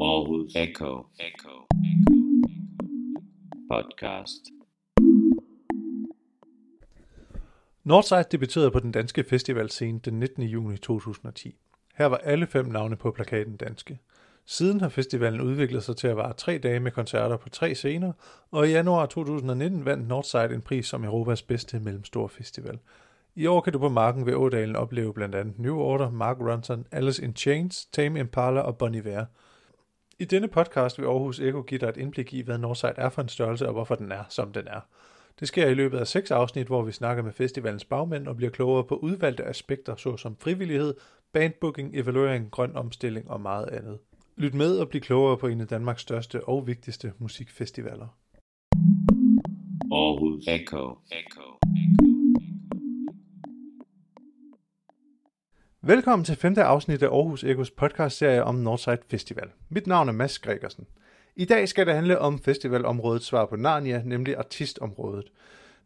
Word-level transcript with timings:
Aarhus 0.00 0.54
Echo. 0.54 1.06
Echo. 1.18 1.66
Echo, 1.84 2.26
Podcast. 3.70 4.42
Northside 7.84 8.24
debuterede 8.32 8.70
på 8.70 8.80
den 8.80 8.92
danske 8.92 9.24
festivalscene 9.24 9.98
den 9.98 10.20
19. 10.20 10.42
juni 10.42 10.76
2010. 10.76 11.56
Her 11.94 12.06
var 12.06 12.16
alle 12.16 12.46
fem 12.46 12.66
navne 12.66 12.96
på 12.96 13.10
plakaten 13.10 13.56
danske. 13.56 13.98
Siden 14.46 14.80
har 14.80 14.88
festivalen 14.88 15.40
udviklet 15.40 15.84
sig 15.84 15.96
til 15.96 16.08
at 16.08 16.16
vare 16.16 16.32
tre 16.32 16.58
dage 16.58 16.80
med 16.80 16.92
koncerter 16.92 17.36
på 17.36 17.48
tre 17.48 17.74
scener, 17.74 18.12
og 18.50 18.68
i 18.68 18.70
januar 18.70 19.06
2019 19.06 19.84
vandt 19.84 20.08
Northside 20.08 20.54
en 20.54 20.62
pris 20.62 20.86
som 20.86 21.04
Europas 21.04 21.42
bedste 21.42 21.80
mellemstore 21.80 22.28
festival. 22.28 22.78
I 23.38 23.46
år 23.46 23.60
kan 23.60 23.72
du 23.72 23.78
på 23.78 23.88
marken 23.88 24.26
ved 24.26 24.34
Ådalen 24.34 24.76
opleve 24.76 25.14
blandt 25.14 25.34
andet 25.34 25.58
New 25.58 25.76
Order, 25.76 26.10
Mark 26.10 26.36
Ronson, 26.40 26.86
Alice 26.92 27.24
in 27.24 27.36
Chains, 27.36 27.86
Tame 27.86 28.20
Impala 28.20 28.60
og 28.60 28.78
Bon 28.78 28.94
Iver. 28.94 29.24
I 30.18 30.24
denne 30.24 30.48
podcast 30.48 30.98
vil 30.98 31.06
Aarhus 31.06 31.40
Eko 31.40 31.62
give 31.62 31.80
dig 31.80 31.88
et 31.88 31.96
indblik 31.96 32.34
i, 32.34 32.42
hvad 32.42 32.58
Northside 32.58 32.94
er 32.96 33.08
for 33.08 33.22
en 33.22 33.28
størrelse 33.28 33.66
og 33.66 33.72
hvorfor 33.72 33.94
den 33.94 34.12
er, 34.12 34.24
som 34.28 34.52
den 34.52 34.66
er. 34.66 34.80
Det 35.40 35.48
sker 35.48 35.66
i 35.66 35.74
løbet 35.74 35.98
af 35.98 36.06
seks 36.06 36.30
afsnit, 36.30 36.66
hvor 36.66 36.82
vi 36.82 36.92
snakker 36.92 37.22
med 37.22 37.32
festivalens 37.32 37.84
bagmænd 37.84 38.28
og 38.28 38.36
bliver 38.36 38.50
klogere 38.50 38.84
på 38.84 38.96
udvalgte 38.96 39.44
aspekter, 39.44 39.96
såsom 39.96 40.36
frivillighed, 40.36 40.94
bandbooking, 41.32 41.96
evaluering, 41.96 42.50
grøn 42.50 42.76
omstilling 42.76 43.30
og 43.30 43.40
meget 43.40 43.68
andet. 43.68 43.98
Lyt 44.36 44.54
med 44.54 44.78
og 44.78 44.88
bliv 44.88 45.00
klogere 45.00 45.36
på 45.36 45.46
en 45.46 45.60
af 45.60 45.66
Danmarks 45.66 46.02
største 46.02 46.48
og 46.48 46.66
vigtigste 46.66 47.12
musikfestivaler. 47.18 48.08
Aarhus 49.92 50.46
Echo. 50.46 50.98
Echo. 51.12 51.47
Velkommen 55.88 56.24
til 56.24 56.36
femte 56.36 56.62
afsnit 56.62 57.02
af 57.02 57.06
Aarhus 57.06 57.44
Ekos 57.44 57.70
podcastserie 57.70 58.44
om 58.44 58.54
Northside 58.54 58.98
Festival. 59.10 59.48
Mit 59.68 59.86
navn 59.86 60.08
er 60.08 60.12
Mads 60.12 60.38
Gregersen. 60.38 60.86
I 61.36 61.44
dag 61.44 61.68
skal 61.68 61.86
det 61.86 61.94
handle 61.94 62.18
om 62.18 62.38
festivalområdet 62.38 63.22
svar 63.22 63.46
på 63.46 63.56
Narnia, 63.56 64.02
nemlig 64.04 64.36
artistområdet. 64.36 65.32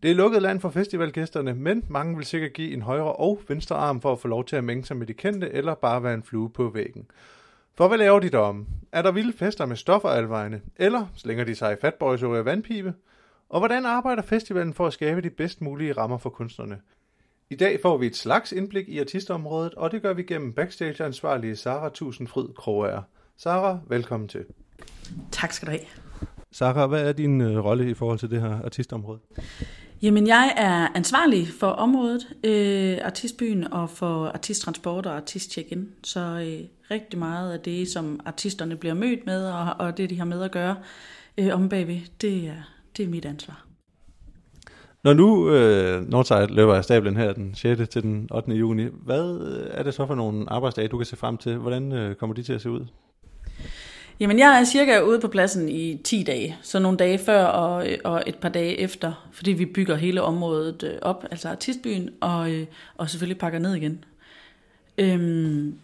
Det 0.03 0.11
er 0.11 0.15
lukket 0.15 0.43
land 0.43 0.61
for 0.61 0.71
festivalgæsterne, 0.71 1.55
men 1.55 1.85
mange 1.89 2.17
vil 2.17 2.27
sikkert 2.27 2.53
give 2.53 2.73
en 2.73 2.83
højre 2.83 3.13
og 3.13 3.41
venstre 3.49 3.77
arm 3.77 4.01
for 4.01 4.13
at 4.13 4.21
få 4.21 4.29
lov 4.29 4.45
til 4.45 4.57
at 4.57 4.65
mænge 4.65 4.85
sig 4.85 4.97
med 4.97 5.07
de 5.07 5.15
kendte, 5.15 5.51
eller 5.51 5.75
bare 5.75 6.03
være 6.03 6.15
en 6.15 6.23
flue 6.23 6.51
på 6.51 6.69
væggen. 6.69 7.07
For 7.75 7.89
hvad 7.89 7.99
laver 7.99 8.21
de 8.21 8.31
derom? 8.31 8.67
Er 8.93 9.03
der 9.03 9.13
vilde 9.13 9.33
fester 9.33 9.67
med 9.67 9.77
stoffer 9.77 10.09
alvejene? 10.09 10.61
Eller 10.77 11.07
slænger 11.17 11.45
de 11.45 11.55
sig 11.55 11.73
i 11.73 11.77
fatboys 11.81 12.23
over 12.23 12.43
vandpibe? 12.43 12.95
Og 13.49 13.61
hvordan 13.61 13.87
arbejder 13.87 14.23
festivalen 14.23 14.75
for 14.75 14.87
at 14.87 14.93
skabe 14.93 15.21
de 15.21 15.31
bedst 15.31 15.61
mulige 15.61 15.93
rammer 15.93 16.19
for 16.19 16.31
kunstnerne? 16.31 16.79
I 17.53 17.55
dag 17.55 17.79
får 17.83 17.97
vi 17.97 18.07
et 18.07 18.17
slags 18.17 18.53
indblik 18.53 18.89
i 18.89 18.99
artistområdet, 18.99 19.75
og 19.75 19.93
det 19.93 20.03
gør 20.03 20.13
vi 20.13 20.23
gennem 20.23 20.53
backstage-ansvarlige 20.53 21.57
Sara 21.57 21.89
Tusindfryd 21.89 22.49
Kroger. 22.57 23.03
Sara, 23.37 23.79
velkommen 23.89 24.29
til. 24.29 24.45
Tak 25.33 25.53
skal 25.53 25.67
du 25.67 25.71
have. 25.71 25.85
Sara, 26.53 26.87
hvad 26.87 27.09
er 27.09 27.13
din 27.13 27.41
øh, 27.41 27.65
rolle 27.65 27.91
i 27.91 27.95
forhold 27.95 28.19
til 28.19 28.31
det 28.31 28.41
her 28.41 28.65
artistområde? 28.65 29.19
Jamen, 30.03 30.27
jeg 30.27 30.53
er 30.57 30.89
ansvarlig 30.95 31.49
for 31.61 31.67
området, 31.67 32.37
øh, 32.45 32.99
artistbyen 33.03 33.73
og 33.73 33.91
for 33.91 34.27
artisttransport 34.27 35.07
og 35.07 35.17
artistcheck-in. 35.17 35.89
Så 36.05 36.21
øh, 36.21 36.69
rigtig 36.91 37.19
meget 37.19 37.53
af 37.53 37.61
det, 37.61 37.89
som 37.89 38.21
artisterne 38.25 38.77
bliver 38.77 38.95
mødt 38.95 39.27
med, 39.27 39.47
og, 39.47 39.75
og 39.79 39.97
det, 39.97 40.11
de 40.11 40.19
har 40.19 40.25
med 40.25 40.43
at 40.43 40.53
gøre 40.53 40.77
øh, 41.39 41.55
om 41.55 41.69
bagved, 41.69 42.01
det 42.21 42.47
er, 42.47 42.63
det 42.97 43.05
er 43.05 43.09
mit 43.09 43.25
ansvar. 43.25 43.67
Når 45.05 45.13
nu 45.13 45.51
øh, 45.51 46.11
Northside 46.11 46.47
løber 46.47 46.75
af 46.75 46.85
stablen 46.85 47.17
her 47.17 47.33
den 47.33 47.55
6. 47.55 47.89
til 47.89 48.03
den 48.03 48.29
8. 48.31 48.53
juni, 48.53 48.87
hvad 49.05 49.39
er 49.71 49.83
det 49.83 49.95
så 49.95 50.07
for 50.07 50.15
nogle 50.15 50.45
arbejdsdage, 50.49 50.89
du 50.89 50.97
kan 50.97 51.07
se 51.07 51.17
frem 51.17 51.37
til? 51.37 51.57
Hvordan 51.57 51.93
øh, 51.93 52.15
kommer 52.15 52.35
de 52.35 52.43
til 52.43 52.53
at 52.53 52.61
se 52.61 52.71
ud? 52.71 52.87
Jamen, 54.21 54.39
jeg 54.39 54.61
er 54.61 54.65
cirka 54.65 55.01
ude 55.01 55.21
på 55.21 55.29
pladsen 55.29 55.69
i 55.69 55.97
10 56.05 56.23
dage, 56.23 56.57
så 56.63 56.79
nogle 56.79 56.99
dage 56.99 57.19
før 57.19 57.45
og, 57.45 57.87
og 58.05 58.23
et 58.27 58.35
par 58.35 58.49
dage 58.49 58.79
efter, 58.79 59.29
fordi 59.33 59.53
vi 59.53 59.67
bygger 59.67 59.97
hele 59.97 60.23
området 60.23 60.83
øh, 60.83 60.99
op, 61.03 61.25
altså 61.31 61.49
artistbyen, 61.49 62.11
og, 62.21 62.53
øh, 62.53 62.67
og 62.97 63.11
selvfølgelig 63.11 63.39
pakker 63.39 63.59
ned 63.59 63.75
igen. 63.75 64.05
Øhm, 64.99 65.79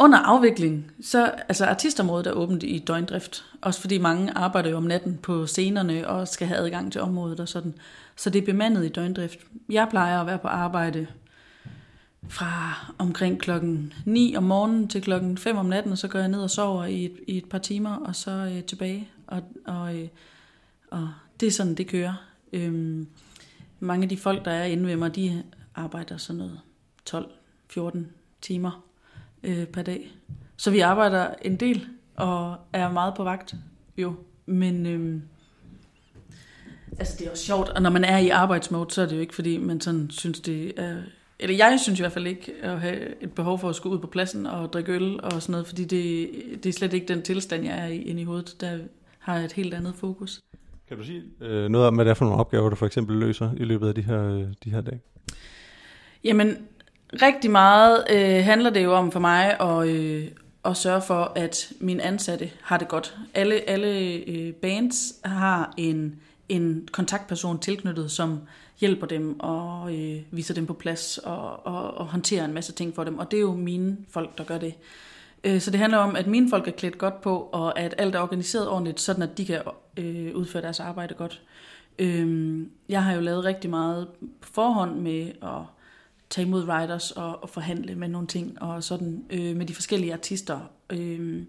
under 0.00 0.18
afvikling, 0.18 0.90
så 1.02 1.24
altså 1.24 1.66
artistområdet 1.66 2.26
er 2.26 2.32
åbent 2.32 2.62
i 2.62 2.78
døgndrift, 2.78 3.44
også 3.60 3.80
fordi 3.80 3.98
mange 3.98 4.32
arbejder 4.32 4.70
jo 4.70 4.76
om 4.76 4.82
natten 4.82 5.18
på 5.22 5.46
scenerne 5.46 6.08
og 6.08 6.28
skal 6.28 6.46
have 6.46 6.60
adgang 6.60 6.92
til 6.92 7.00
området 7.00 7.40
og 7.40 7.48
sådan. 7.48 7.74
Så 8.16 8.30
det 8.30 8.42
er 8.42 8.46
bemandet 8.46 8.84
i 8.84 8.88
døgndrift. 8.88 9.38
Jeg 9.68 9.86
plejer 9.90 10.20
at 10.20 10.26
være 10.26 10.38
på 10.38 10.48
arbejde 10.48 11.06
fra 12.28 12.74
omkring 12.98 13.38
klokken 13.38 13.92
9 14.04 14.34
om 14.36 14.42
morgenen 14.42 14.88
til 14.88 15.02
klokken 15.02 15.38
5 15.38 15.56
om 15.56 15.66
natten, 15.66 15.92
og 15.92 15.98
så 15.98 16.08
går 16.08 16.18
jeg 16.18 16.28
ned 16.28 16.42
og 16.42 16.50
sover 16.50 16.84
i 16.84 17.04
et, 17.04 17.16
i 17.26 17.36
et 17.36 17.48
par 17.48 17.58
timer, 17.58 17.96
og 17.96 18.16
så 18.16 18.30
øh, 18.30 18.64
tilbage. 18.64 19.08
Og, 19.26 19.42
og, 19.66 19.96
øh, 19.96 20.08
og 20.90 21.10
det 21.40 21.46
er 21.46 21.50
sådan, 21.50 21.74
det 21.74 21.86
kører. 21.86 22.14
Øhm, 22.52 23.06
mange 23.80 24.02
af 24.02 24.08
de 24.08 24.16
folk, 24.16 24.44
der 24.44 24.50
er 24.50 24.64
inde 24.64 24.86
ved 24.86 24.96
mig, 24.96 25.16
de 25.16 25.42
arbejder 25.74 26.16
sådan 26.16 26.38
noget 26.38 26.60
12-14 27.10 27.98
timer 28.42 28.89
øh, 29.42 29.66
per 29.66 29.82
dag. 29.82 30.12
Så 30.56 30.70
vi 30.70 30.80
arbejder 30.80 31.34
en 31.42 31.56
del, 31.56 31.86
og 32.16 32.56
er 32.72 32.92
meget 32.92 33.14
på 33.14 33.24
vagt, 33.24 33.54
jo. 33.96 34.14
Men 34.46 34.86
øh, 34.86 35.20
altså, 36.98 37.16
det 37.18 37.26
er 37.26 37.30
også 37.30 37.44
sjovt, 37.44 37.68
og 37.68 37.82
når 37.82 37.90
man 37.90 38.04
er 38.04 38.18
i 38.18 38.28
arbejdsmode, 38.28 38.90
så 38.90 39.02
er 39.02 39.06
det 39.06 39.16
jo 39.16 39.20
ikke, 39.20 39.34
fordi 39.34 39.58
man 39.58 39.80
sådan 39.80 40.10
synes, 40.10 40.40
det 40.40 40.72
er 40.76 40.96
eller 41.42 41.56
jeg 41.56 41.78
synes 41.82 41.98
i 41.98 42.02
hvert 42.02 42.12
fald 42.12 42.26
ikke 42.26 42.52
at 42.62 42.80
have 42.80 43.22
et 43.22 43.32
behov 43.32 43.58
for 43.58 43.68
at 43.68 43.76
skulle 43.76 43.96
ud 43.96 44.00
på 44.00 44.06
pladsen 44.06 44.46
og 44.46 44.72
drikke 44.72 44.92
øl 44.92 45.20
og 45.22 45.42
sådan 45.42 45.52
noget, 45.52 45.66
fordi 45.66 45.84
det, 45.84 46.30
det 46.62 46.66
er 46.66 46.72
slet 46.72 46.92
ikke 46.92 47.08
den 47.08 47.22
tilstand, 47.22 47.64
jeg 47.64 47.78
er 47.78 47.86
i 47.86 48.02
inde 48.02 48.22
i 48.22 48.24
hovedet. 48.24 48.56
Der 48.60 48.78
har 49.18 49.36
jeg 49.36 49.44
et 49.44 49.52
helt 49.52 49.74
andet 49.74 49.94
fokus. 49.94 50.40
Kan 50.88 50.96
du 50.96 51.04
sige 51.04 51.22
øh, 51.40 51.68
noget 51.68 51.86
om, 51.86 51.94
hvad 51.94 52.04
det 52.04 52.10
er 52.10 52.14
for 52.14 52.24
nogle 52.24 52.40
opgaver, 52.40 52.70
du 52.70 52.76
for 52.76 52.86
eksempel 52.86 53.16
løser 53.16 53.50
i 53.56 53.64
løbet 53.64 53.88
af 53.88 53.94
de 53.94 54.02
her, 54.02 54.24
øh, 54.24 54.44
de 54.64 54.70
her 54.70 54.80
dage? 54.80 55.00
Jamen, 56.24 56.56
rigtig 57.12 57.50
meget 57.50 58.04
øh, 58.10 58.44
handler 58.44 58.70
det 58.70 58.84
jo 58.84 58.94
om 58.94 59.12
for 59.12 59.20
mig 59.20 59.60
at, 59.60 59.88
øh, 59.88 60.28
at 60.64 60.76
sørge 60.76 61.02
for, 61.02 61.32
at 61.36 61.72
mine 61.80 62.02
ansatte 62.02 62.50
har 62.62 62.76
det 62.76 62.88
godt. 62.88 63.16
Alle, 63.34 63.70
alle 63.70 63.88
øh, 64.26 64.52
bands 64.52 65.12
har 65.24 65.74
en, 65.76 66.20
en 66.48 66.88
kontaktperson 66.92 67.58
tilknyttet, 67.58 68.10
som 68.10 68.40
hjælper 68.80 69.06
dem 69.06 69.40
og 69.40 69.94
øh, 69.96 70.22
viser 70.30 70.54
dem 70.54 70.66
på 70.66 70.72
plads 70.72 71.18
og, 71.18 71.66
og, 71.66 71.94
og 71.94 72.06
håndterer 72.06 72.44
en 72.44 72.54
masse 72.54 72.72
ting 72.72 72.94
for 72.94 73.04
dem. 73.04 73.18
Og 73.18 73.30
det 73.30 73.36
er 73.36 73.40
jo 73.40 73.54
mine 73.54 73.96
folk, 74.10 74.38
der 74.38 74.44
gør 74.44 74.58
det. 74.58 74.74
Øh, 75.44 75.60
så 75.60 75.70
det 75.70 75.80
handler 75.80 75.98
om, 75.98 76.16
at 76.16 76.26
mine 76.26 76.50
folk 76.50 76.68
er 76.68 76.72
klædt 76.72 76.98
godt 76.98 77.20
på, 77.20 77.48
og 77.52 77.78
at 77.78 77.94
alt 77.98 78.14
er 78.14 78.20
organiseret 78.20 78.68
ordentligt, 78.68 79.00
sådan 79.00 79.22
at 79.22 79.38
de 79.38 79.46
kan 79.46 79.60
øh, 79.96 80.34
udføre 80.34 80.62
deres 80.62 80.80
arbejde 80.80 81.14
godt. 81.14 81.42
Øh, 81.98 82.58
jeg 82.88 83.04
har 83.04 83.12
jo 83.12 83.20
lavet 83.20 83.44
rigtig 83.44 83.70
meget 83.70 84.08
på 84.40 84.48
forhånd 84.52 85.00
med 85.00 85.28
at 85.42 85.79
tage 86.30 86.46
imod 86.46 86.64
writers 86.64 87.10
og, 87.10 87.42
og 87.42 87.48
forhandle 87.48 87.94
med 87.94 88.08
nogle 88.08 88.26
ting, 88.26 88.62
og 88.62 88.84
sådan 88.84 89.24
øh, 89.30 89.56
med 89.56 89.66
de 89.66 89.74
forskellige 89.74 90.12
artister. 90.12 90.60
Øh, 90.90 91.42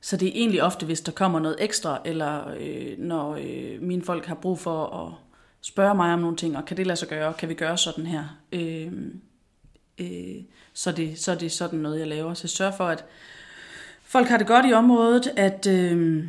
så 0.00 0.16
det 0.16 0.28
er 0.28 0.32
egentlig 0.34 0.62
ofte, 0.62 0.86
hvis 0.86 1.00
der 1.00 1.12
kommer 1.12 1.40
noget 1.40 1.56
ekstra, 1.60 2.00
eller 2.04 2.54
øh, 2.60 2.98
når 2.98 3.38
øh, 3.40 3.82
mine 3.82 4.02
folk 4.02 4.26
har 4.26 4.34
brug 4.34 4.58
for 4.58 4.86
at 4.86 5.12
spørge 5.60 5.94
mig 5.94 6.12
om 6.12 6.18
nogle 6.18 6.36
ting, 6.36 6.56
og 6.56 6.64
kan 6.64 6.76
det 6.76 6.86
lade 6.86 6.96
sig 6.96 7.08
gøre, 7.08 7.34
kan 7.34 7.48
vi 7.48 7.54
gøre 7.54 7.78
sådan 7.78 8.06
her? 8.06 8.24
Øh, 8.52 8.92
øh, 9.98 10.42
så, 10.72 10.92
det, 10.92 11.18
så 11.18 11.30
det 11.30 11.36
er 11.36 11.40
det 11.40 11.52
sådan 11.52 11.78
noget, 11.78 11.98
jeg 11.98 12.06
laver. 12.08 12.34
Så 12.34 12.48
sørg 12.48 12.74
for, 12.74 12.86
at 12.86 13.04
folk 14.02 14.28
har 14.28 14.38
det 14.38 14.46
godt 14.46 14.66
i 14.68 14.72
området, 14.72 15.32
at, 15.36 15.66
øh, 15.66 16.28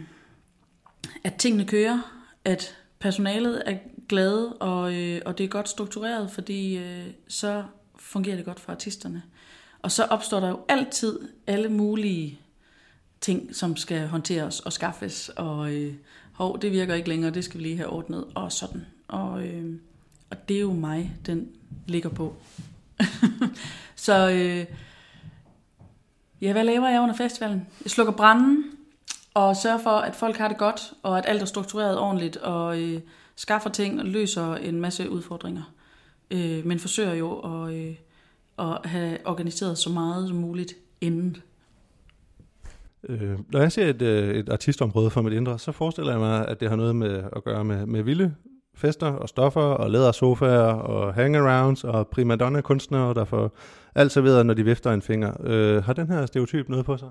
at 1.24 1.36
tingene 1.36 1.66
kører, 1.66 2.24
at 2.46 2.78
personalet 3.00 3.64
er 3.66 3.78
glade, 4.12 4.54
og, 4.54 4.96
øh, 4.96 5.22
og 5.26 5.38
det 5.38 5.44
er 5.44 5.48
godt 5.48 5.70
struktureret, 5.70 6.32
fordi 6.32 6.78
øh, 6.78 7.08
så 7.28 7.64
fungerer 8.00 8.36
det 8.36 8.46
godt 8.46 8.60
for 8.60 8.72
artisterne. 8.72 9.24
Og 9.82 9.92
så 9.92 10.04
opstår 10.04 10.40
der 10.40 10.50
jo 10.50 10.60
altid 10.68 11.20
alle 11.48 11.70
mulige 11.70 12.40
ting, 13.22 13.56
som 13.56 13.78
skal 13.78 14.08
håndteres 14.08 14.60
og 14.60 14.74
skaffes, 14.74 15.30
og 15.30 15.74
øh, 15.74 15.94
hov, 16.34 16.62
det 16.62 16.72
virker 16.72 16.94
ikke 16.94 17.10
længere, 17.10 17.32
det 17.32 17.44
skal 17.44 17.58
vi 17.58 17.64
lige 17.64 17.78
have 17.78 17.90
ordnet, 17.90 18.26
og 18.36 18.52
sådan. 18.52 18.86
Og, 19.08 19.44
øh, 19.48 19.76
og 20.30 20.50
det 20.50 20.58
er 20.58 20.62
jo 20.62 20.74
mig, 20.74 21.12
den 21.26 21.50
ligger 21.88 22.10
på. 22.10 22.36
så 23.96 24.30
øh, 24.30 24.66
ja, 26.42 26.52
hvad 26.52 26.64
laver 26.64 26.90
jeg 26.90 27.02
under 27.02 27.16
festivalen? 27.16 27.68
Jeg 27.84 27.92
slukker 27.92 28.14
branden, 28.14 28.64
og 29.34 29.56
sørger 29.56 29.78
for, 29.78 29.90
at 29.90 30.16
folk 30.16 30.38
har 30.38 30.48
det 30.48 30.58
godt, 30.58 30.94
og 31.04 31.18
at 31.18 31.26
alt 31.28 31.42
er 31.42 31.46
struktureret 31.46 32.00
ordentligt, 32.00 32.38
og 32.38 32.82
øh, 32.82 33.02
skaffer 33.36 33.70
ting 33.70 34.00
og 34.00 34.06
løser 34.06 34.56
en 34.56 34.82
masse 34.82 35.10
udfordringer. 35.10 35.74
Øh, 36.32 36.66
men 36.66 36.80
forsøger 36.80 37.14
jo 37.14 37.40
at, 37.40 37.74
øh, 37.74 37.96
at 38.60 38.86
have 38.86 39.18
organiseret 39.26 39.78
så 39.78 39.90
meget 39.90 40.28
som 40.28 40.38
muligt 40.38 40.74
inden. 41.02 41.38
Øh, 43.10 43.40
når 43.50 43.60
jeg 43.60 43.72
ser 43.72 43.88
et, 43.88 44.02
øh, 44.02 44.36
et 44.36 44.50
artistområde 44.50 45.10
for 45.10 45.22
mit 45.22 45.34
indre, 45.34 45.60
så 45.60 45.72
forestiller 45.72 46.12
jeg 46.12 46.20
mig, 46.20 46.48
at 46.48 46.60
det 46.60 46.70
har 46.70 46.76
noget 46.76 46.96
med 46.96 47.24
at 47.36 47.44
gøre 47.44 47.64
med, 47.64 47.86
med 47.86 48.04
vilde 48.04 48.36
fester 48.76 49.08
og 49.08 49.30
stoffer 49.30 49.62
og 49.62 49.92
lædersofaer 49.92 50.74
og 50.74 51.14
hangarounds 51.14 51.84
og 51.84 52.08
primadonna-kunstnere, 52.08 53.14
der 53.14 53.26
får 53.26 53.58
alt 53.96 54.12
serveret, 54.12 54.46
når 54.46 54.54
de 54.54 54.64
vifter 54.64 54.92
en 54.92 55.02
finger. 55.02 55.34
Øh, 55.44 55.84
har 55.84 55.94
den 55.94 56.08
her 56.08 56.26
stereotyp 56.26 56.70
noget 56.70 56.86
på 56.86 56.98
sig? 56.98 57.10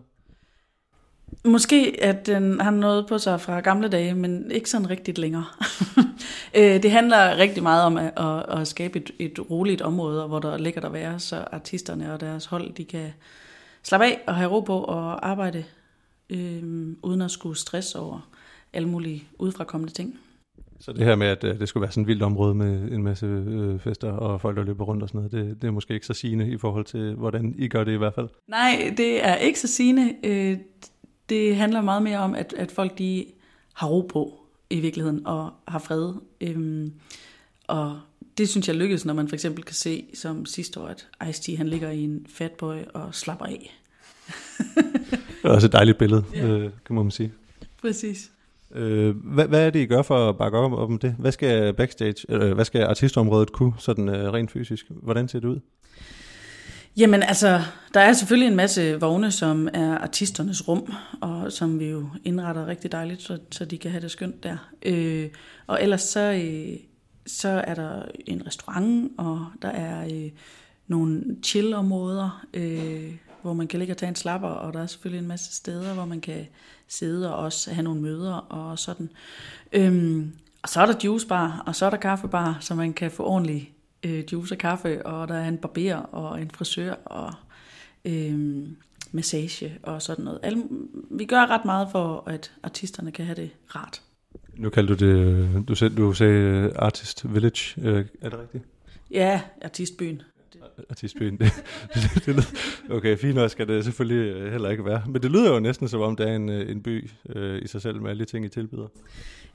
Måske 1.44 1.96
at 2.02 2.26
den 2.26 2.60
har 2.60 2.70
noget 2.70 3.06
på 3.06 3.18
sig 3.18 3.40
fra 3.40 3.60
gamle 3.60 3.88
dage, 3.88 4.14
men 4.14 4.50
ikke 4.50 4.70
sådan 4.70 4.90
rigtigt 4.90 5.18
længere. 5.18 5.44
Øh, 6.54 6.82
det 6.82 6.90
handler 6.90 7.36
rigtig 7.36 7.62
meget 7.62 7.84
om 7.84 7.96
at, 7.96 8.12
at, 8.16 8.60
at 8.60 8.68
skabe 8.68 8.98
et, 8.98 9.10
et 9.18 9.50
roligt 9.50 9.82
område, 9.82 10.26
hvor 10.26 10.38
der 10.38 10.58
ligger 10.58 10.80
der 10.80 10.88
være, 10.88 11.18
så 11.18 11.44
artisterne 11.52 12.12
og 12.12 12.20
deres 12.20 12.44
hold 12.44 12.72
de 12.74 12.84
kan 12.84 13.12
slappe 13.82 14.06
af 14.06 14.20
og 14.26 14.34
have 14.34 14.50
ro 14.50 14.60
på 14.60 14.78
og 14.78 15.28
arbejde 15.28 15.64
øh, 16.30 16.62
uden 17.02 17.22
at 17.22 17.30
skulle 17.30 17.58
stress 17.58 17.94
over 17.94 18.30
alle 18.72 18.88
mulige 18.88 19.24
udefrakommende 19.38 19.94
ting. 19.94 20.18
Så 20.80 20.92
det 20.92 21.04
her 21.04 21.16
med, 21.16 21.26
at 21.26 21.44
øh, 21.44 21.58
det 21.58 21.68
skulle 21.68 21.82
være 21.82 21.90
sådan 21.90 22.02
et 22.02 22.08
vildt 22.08 22.22
område 22.22 22.54
med 22.54 22.92
en 22.92 23.02
masse 23.02 23.26
øh, 23.26 23.80
fester 23.80 24.12
og 24.12 24.40
folk, 24.40 24.56
der 24.56 24.62
løber 24.62 24.84
rundt 24.84 25.02
og 25.02 25.08
sådan 25.08 25.18
noget, 25.18 25.32
det, 25.32 25.62
det 25.62 25.68
er 25.68 25.72
måske 25.72 25.94
ikke 25.94 26.06
så 26.06 26.14
sigende 26.14 26.50
i 26.50 26.56
forhold 26.56 26.84
til, 26.84 27.14
hvordan 27.14 27.54
I 27.58 27.68
gør 27.68 27.84
det 27.84 27.92
i 27.92 27.96
hvert 27.96 28.14
fald? 28.14 28.28
Nej, 28.48 28.94
det 28.96 29.24
er 29.24 29.36
ikke 29.36 29.60
så 29.60 29.68
sigende. 29.68 30.14
Øh, 30.24 30.58
det 31.30 31.56
handler 31.56 31.80
meget 31.80 32.02
mere 32.02 32.18
om, 32.18 32.34
at, 32.34 32.54
at 32.56 32.70
folk 32.70 32.98
de 32.98 33.26
har 33.74 33.86
ro 33.86 34.00
på 34.00 34.40
i 34.70 34.80
virkeligheden 34.80 35.26
og 35.26 35.52
har 35.68 35.78
fred. 35.78 36.12
Øhm, 36.40 36.92
og 37.66 38.00
det 38.38 38.48
synes 38.48 38.68
jeg 38.68 38.76
lykkes, 38.76 39.04
når 39.04 39.14
man 39.14 39.28
for 39.28 39.36
eksempel 39.36 39.64
kan 39.64 39.74
se, 39.74 40.04
som 40.14 40.46
sidste 40.46 40.80
år, 40.80 40.86
at 40.86 41.06
Ice-T 41.24 41.56
han 41.56 41.68
ligger 41.68 41.90
i 41.90 42.00
en 42.00 42.26
fatboy 42.28 42.76
og 42.94 43.14
slapper 43.14 43.46
af. 43.46 43.80
det 45.08 45.44
er 45.44 45.48
også 45.48 45.66
et 45.66 45.72
dejligt 45.72 45.98
billede, 45.98 46.24
ja. 46.34 46.46
øh, 46.46 46.70
kan 46.86 46.96
man 46.96 47.10
sige. 47.10 47.32
Præcis. 47.80 48.30
Øh, 48.74 49.16
hvad, 49.16 49.48
hvad 49.48 49.66
er 49.66 49.70
det, 49.70 49.80
I 49.80 49.86
gør 49.86 50.02
for 50.02 50.28
at 50.28 50.38
bakke 50.38 50.58
op 50.58 50.72
om 50.72 50.98
det? 50.98 51.14
Hvad 51.18 51.32
skal 51.32 51.74
backstage, 51.74 52.26
eller 52.28 52.54
hvad 52.54 52.64
skal 52.64 52.82
artistområdet 52.82 53.52
kunne, 53.52 53.72
sådan 53.78 54.08
øh, 54.08 54.32
rent 54.32 54.50
fysisk? 54.50 54.86
Hvordan 54.88 55.28
ser 55.28 55.40
det 55.40 55.48
ud? 55.48 55.60
Jamen 56.96 57.22
altså, 57.22 57.60
der 57.94 58.00
er 58.00 58.12
selvfølgelig 58.12 58.48
en 58.48 58.56
masse 58.56 59.00
vogne, 59.00 59.30
som 59.30 59.68
er 59.74 59.98
artisternes 59.98 60.68
rum, 60.68 60.94
og 61.20 61.52
som 61.52 61.78
vi 61.78 61.84
jo 61.84 62.08
indretter 62.24 62.66
rigtig 62.66 62.92
dejligt, 62.92 63.22
så, 63.22 63.38
så 63.50 63.64
de 63.64 63.78
kan 63.78 63.90
have 63.90 64.00
det 64.00 64.10
skønt 64.10 64.42
der. 64.42 64.56
Øh, 64.82 65.28
og 65.66 65.82
ellers 65.82 66.02
så, 66.02 66.20
øh, 66.20 66.76
så 67.26 67.48
er 67.48 67.74
der 67.74 68.02
en 68.26 68.46
restaurant, 68.46 69.12
og 69.18 69.46
der 69.62 69.68
er 69.68 70.04
øh, 70.04 70.30
nogle 70.86 71.24
chill-områder, 71.44 72.46
øh, 72.54 73.14
hvor 73.42 73.52
man 73.52 73.66
kan 73.66 73.78
ligge 73.78 73.92
og 73.94 73.98
tage 73.98 74.08
en 74.08 74.16
slapper, 74.16 74.48
og 74.48 74.72
der 74.72 74.82
er 74.82 74.86
selvfølgelig 74.86 75.22
en 75.22 75.28
masse 75.28 75.56
steder, 75.56 75.94
hvor 75.94 76.04
man 76.04 76.20
kan 76.20 76.46
sidde 76.88 77.34
og 77.34 77.44
også 77.44 77.72
have 77.72 77.82
nogle 77.82 78.00
møder 78.00 78.34
og 78.34 78.78
sådan. 78.78 79.10
Øhm, 79.72 80.32
og 80.62 80.68
så 80.68 80.80
er 80.80 80.86
der 80.86 80.94
juicebar, 81.04 81.62
og 81.66 81.76
så 81.76 81.86
er 81.86 81.90
der 81.90 81.96
kaffebar, 81.96 82.56
så 82.60 82.74
man 82.74 82.92
kan 82.92 83.10
få 83.10 83.24
ordentlig 83.26 83.72
øh, 84.06 84.32
juice 84.32 84.54
og 84.54 84.58
kaffe, 84.58 85.06
og 85.06 85.28
der 85.28 85.34
er 85.34 85.48
en 85.48 85.58
barber 85.58 85.94
og 85.94 86.42
en 86.42 86.50
frisør 86.50 86.92
og 86.92 87.32
øh, 88.04 88.66
massage 89.12 89.78
og 89.82 90.02
sådan 90.02 90.24
noget. 90.24 90.40
Alle, 90.42 90.64
vi 91.10 91.24
gør 91.24 91.46
ret 91.46 91.64
meget 91.64 91.88
for, 91.92 92.24
at 92.26 92.52
artisterne 92.62 93.12
kan 93.12 93.24
have 93.24 93.36
det 93.36 93.50
rart. 93.76 94.02
Nu 94.54 94.70
kalder 94.70 94.96
du 94.96 95.06
det, 95.06 95.68
du 95.68 95.74
sagde, 95.74 95.96
du 95.96 96.12
sagde 96.12 96.72
Artist 96.76 97.34
Village, 97.34 97.80
øh, 97.82 98.06
er 98.20 98.28
det 98.28 98.38
rigtigt? 98.38 98.64
Ja, 99.10 99.42
artistbyen 99.62 100.22
artistbyen. 100.90 101.40
Okay, 102.90 103.18
fint 103.18 103.34
nok 103.34 103.50
skal 103.50 103.68
det 103.68 103.84
selvfølgelig 103.84 104.34
øh, 104.34 104.52
heller 104.52 104.70
ikke 104.70 104.84
være. 104.84 105.02
Men 105.06 105.22
det 105.22 105.30
lyder 105.30 105.52
jo 105.52 105.60
næsten 105.60 105.88
som 105.88 106.00
om, 106.00 106.16
det 106.16 106.28
er 106.28 106.36
en, 106.36 106.48
øh, 106.48 106.70
en 106.70 106.82
by 106.82 107.10
øh, 107.28 107.62
i 107.62 107.66
sig 107.66 107.82
selv 107.82 108.00
med 108.00 108.10
alle 108.10 108.24
de 108.24 108.30
ting, 108.30 108.44
I 108.44 108.48
tilbyder. 108.48 108.86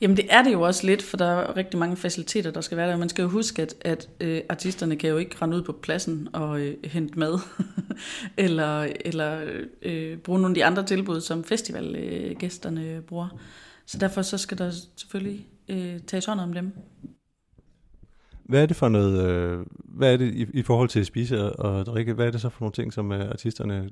Jamen 0.01 0.18
det 0.18 0.25
er 0.30 0.44
det 0.44 0.53
jo 0.53 0.62
også 0.62 0.86
lidt, 0.86 1.01
for 1.01 1.18
der 1.18 1.25
er 1.25 1.57
rigtig 1.57 1.80
mange 1.80 1.97
faciliteter, 1.97 2.51
der 2.51 2.62
skal 2.62 2.77
være 2.77 2.89
der. 2.89 2.97
Man 2.97 3.09
skal 3.09 3.21
jo 3.21 3.30
huske, 3.30 3.62
at, 3.62 3.75
at 3.81 4.09
øh, 4.19 4.42
artisterne 4.50 4.95
kan 4.95 5.09
jo 5.09 5.18
ikke 5.18 5.36
rende 5.42 5.57
ud 5.57 5.62
på 5.62 5.71
pladsen 5.71 6.27
og 6.33 6.59
øh, 6.59 6.75
hente 6.83 7.19
mad, 7.19 7.39
eller, 8.38 8.88
eller 9.06 9.41
øh, 9.81 10.18
bruge 10.18 10.39
nogle 10.39 10.51
af 10.51 10.56
de 10.56 10.65
andre 10.65 10.86
tilbud, 10.86 11.21
som 11.21 11.44
festivalgæsterne 11.44 12.86
øh, 12.86 13.01
bruger. 13.01 13.39
Så 13.86 13.98
derfor 13.98 14.21
så 14.21 14.38
skal 14.38 14.57
der 14.57 14.71
selvfølgelig 14.95 15.48
øh, 15.69 16.00
tages 16.07 16.25
hånd 16.25 16.39
om 16.39 16.53
dem. 16.53 16.71
Hvad 18.45 18.62
er 18.62 18.65
det 18.65 18.75
for 18.75 18.89
noget, 18.89 19.30
øh, 19.30 19.65
hvad 19.75 20.13
er 20.13 20.18
det 20.18 20.33
i, 20.33 20.45
i 20.53 20.62
forhold 20.62 20.89
til 20.89 21.00
at 21.00 21.06
spise 21.06 21.53
og 21.53 21.86
drikke, 21.86 22.13
hvad 22.13 22.27
er 22.27 22.31
det 22.31 22.42
så 22.42 22.50
for 22.50 22.62
nogle 22.62 22.74
ting, 22.74 22.94
som 22.94 23.12
øh, 23.12 23.30
artisterne 23.30 23.89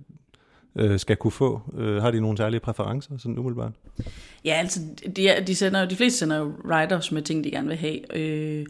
øh, 0.76 1.00
skal 1.00 1.16
kunne 1.16 1.32
få? 1.32 1.62
Øh, 1.78 2.02
har 2.02 2.12
de 2.12 2.22
nogle 2.22 2.38
særlige 2.38 2.60
præferencer, 2.60 3.18
sådan 3.18 3.38
umiddelbart? 3.38 3.74
Ja, 4.46 4.54
altså, 4.54 4.80
de, 5.16 5.44
de, 5.48 5.56
sender, 5.56 5.86
de 5.86 5.96
fleste 5.96 6.20
sender 6.20 6.38
jo 6.38 6.54
writers 6.66 7.12
med 7.12 7.22
ting, 7.22 7.44
de 7.44 7.52
gerne 7.52 7.68
vil 7.68 7.78
have. 7.78 8.18
Øh, 8.18 8.66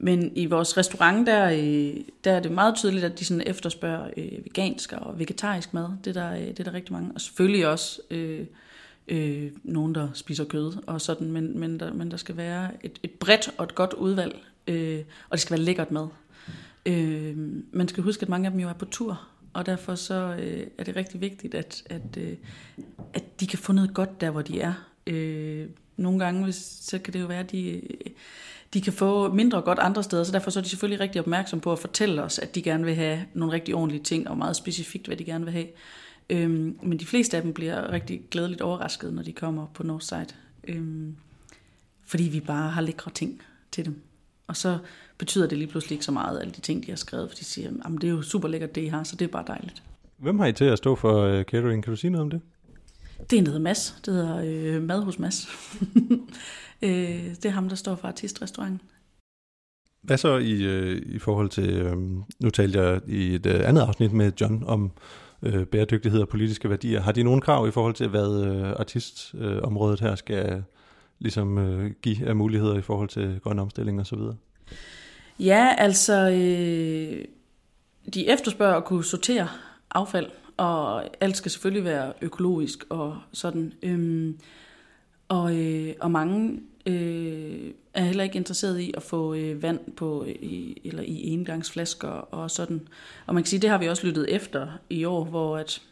men 0.00 0.32
i 0.36 0.46
vores 0.46 0.76
restaurant, 0.76 1.26
der, 1.26 1.50
øh, 1.50 2.00
der 2.24 2.32
er 2.32 2.40
det 2.40 2.52
meget 2.52 2.74
tydeligt, 2.74 3.04
at 3.04 3.18
de 3.18 3.24
sådan 3.24 3.42
efterspørger 3.46 4.10
øh, 4.16 4.44
vegansk 4.44 4.92
og 4.92 5.18
vegetarisk 5.18 5.74
mad. 5.74 5.88
Det 6.04 6.16
er 6.16 6.22
der, 6.22 6.32
øh, 6.32 6.46
det 6.46 6.60
er 6.60 6.64
der 6.64 6.74
rigtig 6.74 6.92
mange. 6.92 7.10
Og 7.14 7.20
selvfølgelig 7.20 7.68
også 7.68 8.00
øh, 8.10 8.46
øh, 9.08 9.50
nogen, 9.64 9.94
der 9.94 10.08
spiser 10.14 10.44
kød 10.44 10.72
og 10.86 11.00
sådan. 11.00 11.32
Men, 11.32 11.58
men, 11.58 11.80
der, 11.80 11.92
men 11.92 12.10
der 12.10 12.16
skal 12.16 12.36
være 12.36 12.70
et, 12.82 12.98
et 13.02 13.10
bredt 13.10 13.50
og 13.58 13.64
et 13.64 13.74
godt 13.74 13.92
udvalg 13.92 14.36
øh, 14.68 15.04
og 15.30 15.32
det 15.32 15.40
skal 15.40 15.56
være 15.56 15.64
lækkert 15.64 15.90
mad. 15.90 16.08
Øh, 16.86 17.36
man 17.72 17.88
skal 17.88 18.02
huske, 18.02 18.22
at 18.22 18.28
mange 18.28 18.46
af 18.46 18.50
dem 18.50 18.60
jo 18.60 18.68
er 18.68 18.72
på 18.72 18.84
tur, 18.84 19.28
og 19.52 19.66
derfor 19.66 19.94
så 19.94 20.36
øh, 20.40 20.66
er 20.78 20.84
det 20.84 20.96
rigtig 20.96 21.20
vigtigt, 21.20 21.54
at, 21.54 21.82
at, 21.86 22.16
øh, 22.16 22.36
at 23.14 23.40
de 23.40 23.46
kan 23.46 23.58
få 23.58 23.72
noget 23.72 23.94
godt 23.94 24.20
der, 24.20 24.30
hvor 24.30 24.42
de 24.42 24.60
er. 24.60 24.72
Øh, 25.06 25.66
nogle 25.96 26.24
gange 26.24 26.44
hvis, 26.44 26.56
så 26.80 26.98
kan 26.98 27.12
det 27.12 27.20
jo 27.20 27.26
være, 27.26 27.40
at 27.40 27.52
de, 27.52 27.82
de 28.74 28.80
kan 28.80 28.92
få 28.92 29.32
mindre 29.32 29.60
godt 29.60 29.78
andre 29.78 30.02
steder, 30.02 30.24
så 30.24 30.32
derfor 30.32 30.50
så 30.50 30.58
er 30.58 30.62
de 30.62 30.68
selvfølgelig 30.68 31.00
rigtig 31.00 31.20
opmærksom 31.20 31.60
på 31.60 31.72
at 31.72 31.78
fortælle 31.78 32.22
os, 32.22 32.38
at 32.38 32.54
de 32.54 32.62
gerne 32.62 32.84
vil 32.84 32.94
have 32.94 33.24
nogle 33.34 33.52
rigtig 33.52 33.74
ordentlige 33.74 34.02
ting, 34.02 34.28
og 34.28 34.38
meget 34.38 34.56
specifikt, 34.56 35.06
hvad 35.06 35.16
de 35.16 35.24
gerne 35.24 35.44
vil 35.44 35.52
have. 35.52 35.66
Øhm, 36.30 36.78
men 36.82 36.98
de 36.98 37.06
fleste 37.06 37.36
af 37.36 37.42
dem 37.42 37.52
bliver 37.52 37.92
rigtig 37.92 38.22
glædeligt 38.30 38.60
overrasket, 38.60 39.14
når 39.14 39.22
de 39.22 39.32
kommer 39.32 39.66
på 39.74 39.82
Northside. 39.82 40.26
Øhm, 40.64 41.16
fordi 42.04 42.24
vi 42.24 42.40
bare 42.40 42.70
har 42.70 42.80
lækre 42.80 43.10
ting 43.10 43.42
til 43.72 43.84
dem. 43.84 44.02
Og 44.48 44.56
så 44.56 44.78
betyder 45.18 45.46
det 45.48 45.58
lige 45.58 45.68
pludselig 45.68 45.92
ikke 45.92 46.04
så 46.04 46.12
meget, 46.12 46.40
alle 46.40 46.52
de 46.52 46.60
ting, 46.60 46.86
de 46.86 46.90
har 46.90 46.96
skrevet, 46.96 47.30
for 47.30 47.36
de 47.36 47.44
siger, 47.44 47.70
at 47.84 47.92
det 48.00 48.04
er 48.04 48.08
jo 48.12 48.22
super 48.22 48.48
lækkert, 48.48 48.74
det 48.74 48.80
I 48.82 48.86
har, 48.86 49.04
så 49.04 49.16
det 49.16 49.24
er 49.24 49.28
bare 49.28 49.44
dejligt. 49.46 49.82
Hvem 50.16 50.38
har 50.38 50.46
I 50.46 50.52
til 50.52 50.64
at 50.64 50.78
stå 50.78 50.94
for 50.94 51.38
uh, 51.38 51.42
catering? 51.42 51.84
Kan 51.84 51.90
du 51.90 51.96
sige 51.96 52.10
noget 52.10 52.22
om 52.22 52.30
det? 52.30 52.40
Det 53.30 53.38
er 53.38 53.42
hedder 53.42 53.58
Mads. 53.58 54.00
Det 54.04 54.14
hedder 54.14 54.42
øh, 54.44 54.82
Mad 54.82 55.02
hos 55.02 55.18
Mads. 55.18 55.48
øh, 56.82 56.90
det 57.42 57.44
er 57.44 57.50
ham, 57.50 57.68
der 57.68 57.76
står 57.76 57.94
for 57.94 58.08
artistrestauranten. 58.08 58.80
Hvad 60.02 60.18
så 60.18 60.36
i, 60.36 60.64
øh, 60.64 61.02
i 61.06 61.18
forhold 61.18 61.48
til, 61.48 61.70
øh, 61.70 61.96
nu 62.40 62.50
talte 62.52 62.80
jeg 62.80 63.00
i 63.06 63.34
et 63.34 63.46
øh, 63.46 63.68
andet 63.68 63.82
afsnit 63.82 64.12
med 64.12 64.32
John 64.40 64.64
om 64.66 64.90
øh, 65.42 65.66
bæredygtighed 65.66 66.20
og 66.20 66.28
politiske 66.28 66.70
værdier. 66.70 67.00
Har 67.00 67.12
de 67.12 67.22
nogle 67.22 67.40
krav 67.40 67.68
i 67.68 67.70
forhold 67.70 67.94
til, 67.94 68.08
hvad 68.08 68.44
øh, 68.44 68.70
artistområdet 68.70 70.02
øh, 70.02 70.08
her 70.08 70.14
skal, 70.14 70.62
ligesom 71.18 71.58
øh, 71.58 71.90
give 72.02 72.26
af 72.26 72.36
muligheder 72.36 72.78
i 72.78 72.82
forhold 72.82 73.08
til 73.08 73.40
grøn 73.42 73.58
omstilling 73.58 74.00
osv.? 74.00 74.18
Ja, 75.38 75.74
altså 75.78 76.30
øh, 76.30 77.24
de 78.14 78.28
efterspørger 78.28 78.76
at 78.76 78.84
kunne 78.84 79.04
sortere 79.04 79.48
affald, 79.90 80.26
og 80.56 81.04
alt 81.22 81.36
skal 81.36 81.50
selvfølgelig 81.50 81.84
være 81.84 82.12
økologisk 82.22 82.84
og 82.88 83.18
sådan. 83.32 83.72
Øhm, 83.82 84.38
og, 85.28 85.56
øh, 85.56 85.94
og 86.00 86.10
mange 86.10 86.60
øh, 86.86 87.70
er 87.94 88.02
heller 88.02 88.24
ikke 88.24 88.36
interesseret 88.36 88.80
i 88.80 88.94
at 88.96 89.02
få 89.02 89.34
øh, 89.34 89.62
vand 89.62 89.92
på 89.96 90.24
i, 90.24 90.80
eller 90.84 91.02
i 91.02 91.28
engangsflasker 91.28 92.08
og 92.08 92.50
sådan. 92.50 92.88
Og 93.26 93.34
man 93.34 93.42
kan 93.42 93.48
sige, 93.48 93.60
det 93.60 93.70
har 93.70 93.78
vi 93.78 93.88
også 93.88 94.06
lyttet 94.06 94.34
efter 94.34 94.68
i 94.90 95.04
år, 95.04 95.24
hvor 95.24 95.56
at 95.56 95.82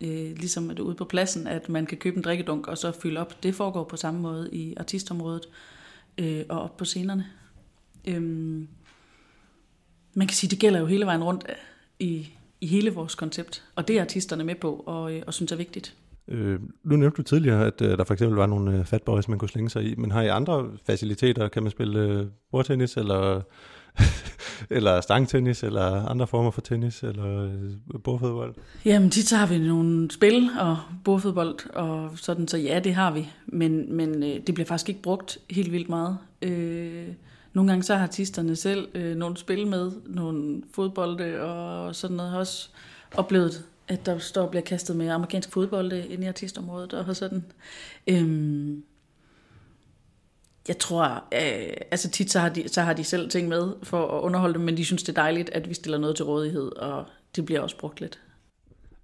øh, 0.00 0.36
ligesom 0.36 0.70
at 0.70 0.76
det 0.76 0.82
ude 0.82 0.94
på 0.94 1.04
pladsen, 1.04 1.46
at 1.46 1.68
man 1.68 1.86
kan 1.86 1.98
købe 1.98 2.16
en 2.16 2.22
drikkedunk 2.22 2.66
og 2.66 2.78
så 2.78 2.92
fylde 2.92 3.20
op. 3.20 3.42
Det 3.42 3.54
foregår 3.54 3.84
på 3.84 3.96
samme 3.96 4.20
måde 4.20 4.48
i 4.52 4.74
artistområdet 4.76 5.46
øh, 6.18 6.44
og 6.48 6.62
op 6.62 6.76
på 6.76 6.84
scenerne. 6.84 7.26
Øhm, 8.08 8.68
man 10.14 10.26
kan 10.26 10.34
sige, 10.34 10.50
det 10.50 10.58
gælder 10.58 10.80
jo 10.80 10.86
hele 10.86 11.06
vejen 11.06 11.24
rundt 11.24 11.44
øh, 11.48 11.54
i, 11.98 12.28
i 12.60 12.66
hele 12.66 12.90
vores 12.90 13.14
koncept, 13.14 13.64
og 13.74 13.88
det 13.88 13.96
er 13.96 14.00
artisterne 14.00 14.44
med 14.44 14.54
på 14.54 14.72
og, 14.86 15.14
øh, 15.14 15.22
og 15.26 15.34
synes 15.34 15.52
er 15.52 15.56
vigtigt. 15.56 15.96
Øh, 16.28 16.60
nu 16.82 16.96
nævnte 16.96 17.16
du 17.16 17.22
tidligere, 17.22 17.66
at 17.66 17.82
øh, 17.82 17.98
der 17.98 18.04
for 18.04 18.14
eksempel 18.14 18.36
var 18.36 18.46
nogle 18.46 18.78
øh, 18.78 18.84
fatboys, 18.84 19.28
man 19.28 19.38
kunne 19.38 19.48
slænge 19.48 19.70
sig 19.70 19.84
i, 19.84 19.94
men 19.94 20.10
har 20.10 20.22
I 20.22 20.28
andre 20.28 20.70
faciliteter? 20.86 21.48
Kan 21.48 21.62
man 21.62 21.70
spille 21.70 22.00
øh, 22.00 22.26
bordtennis, 22.50 22.96
eller 22.96 23.42
eller 24.70 25.00
stangtennis, 25.00 25.62
eller 25.62 26.06
andre 26.06 26.26
former 26.26 26.50
for 26.50 26.60
tennis, 26.60 27.02
eller 27.02 27.44
øh, 27.44 28.00
bordfodbold? 28.04 28.54
Jamen, 28.84 29.10
tit 29.10 29.26
tager 29.26 29.40
har 29.40 29.46
vi 29.46 29.58
nogle 29.58 30.10
spil 30.10 30.50
og 30.60 30.78
bordfodbold, 31.04 31.70
og 31.74 32.10
sådan, 32.16 32.48
så 32.48 32.56
ja, 32.56 32.80
det 32.84 32.94
har 32.94 33.10
vi. 33.10 33.28
Men, 33.46 33.96
men 33.96 34.22
øh, 34.22 34.40
det 34.46 34.54
bliver 34.54 34.66
faktisk 34.66 34.88
ikke 34.88 35.02
brugt 35.02 35.38
helt 35.50 35.72
vildt 35.72 35.88
meget. 35.88 36.18
Øh, 36.42 37.08
nogle 37.52 37.70
gange 37.70 37.82
så 37.82 37.94
har 37.94 38.02
artisterne 38.02 38.56
selv 38.56 38.88
øh, 38.94 39.16
nogle 39.16 39.36
spil 39.36 39.66
med, 39.66 39.92
nogle 40.06 40.62
fodbolde 40.74 41.40
og 41.40 41.94
sådan 41.94 42.16
noget. 42.16 42.28
Jeg 42.28 42.32
har 42.32 42.38
også 42.38 42.68
oplevet, 43.16 43.64
at 43.88 44.06
der 44.06 44.18
står 44.18 44.42
og 44.42 44.50
bliver 44.50 44.62
kastet 44.62 44.96
med 44.96 45.08
amerikansk 45.08 45.52
fodbold 45.52 45.92
inde 45.92 46.24
i 46.24 46.28
artistområdet 46.28 46.94
og 46.94 47.16
sådan. 47.16 47.44
Øh, 48.06 48.76
jeg 50.68 50.78
tror, 50.78 51.04
øh, 51.32 51.76
altså 51.90 52.10
tit 52.10 52.30
så 52.30 52.40
har, 52.40 52.48
de, 52.48 52.68
så 52.68 52.82
har 52.82 52.92
de 52.92 53.04
selv 53.04 53.30
ting 53.30 53.48
med 53.48 53.74
for 53.82 54.18
at 54.18 54.22
underholde 54.22 54.54
dem, 54.54 54.62
men 54.62 54.76
de 54.76 54.84
synes, 54.84 55.02
det 55.02 55.18
er 55.18 55.22
dejligt, 55.22 55.50
at 55.50 55.68
vi 55.68 55.74
stiller 55.74 55.98
noget 55.98 56.16
til 56.16 56.24
rådighed, 56.24 56.76
og 56.76 57.04
det 57.36 57.44
bliver 57.46 57.60
også 57.60 57.78
brugt 57.78 58.00
lidt. 58.00 58.20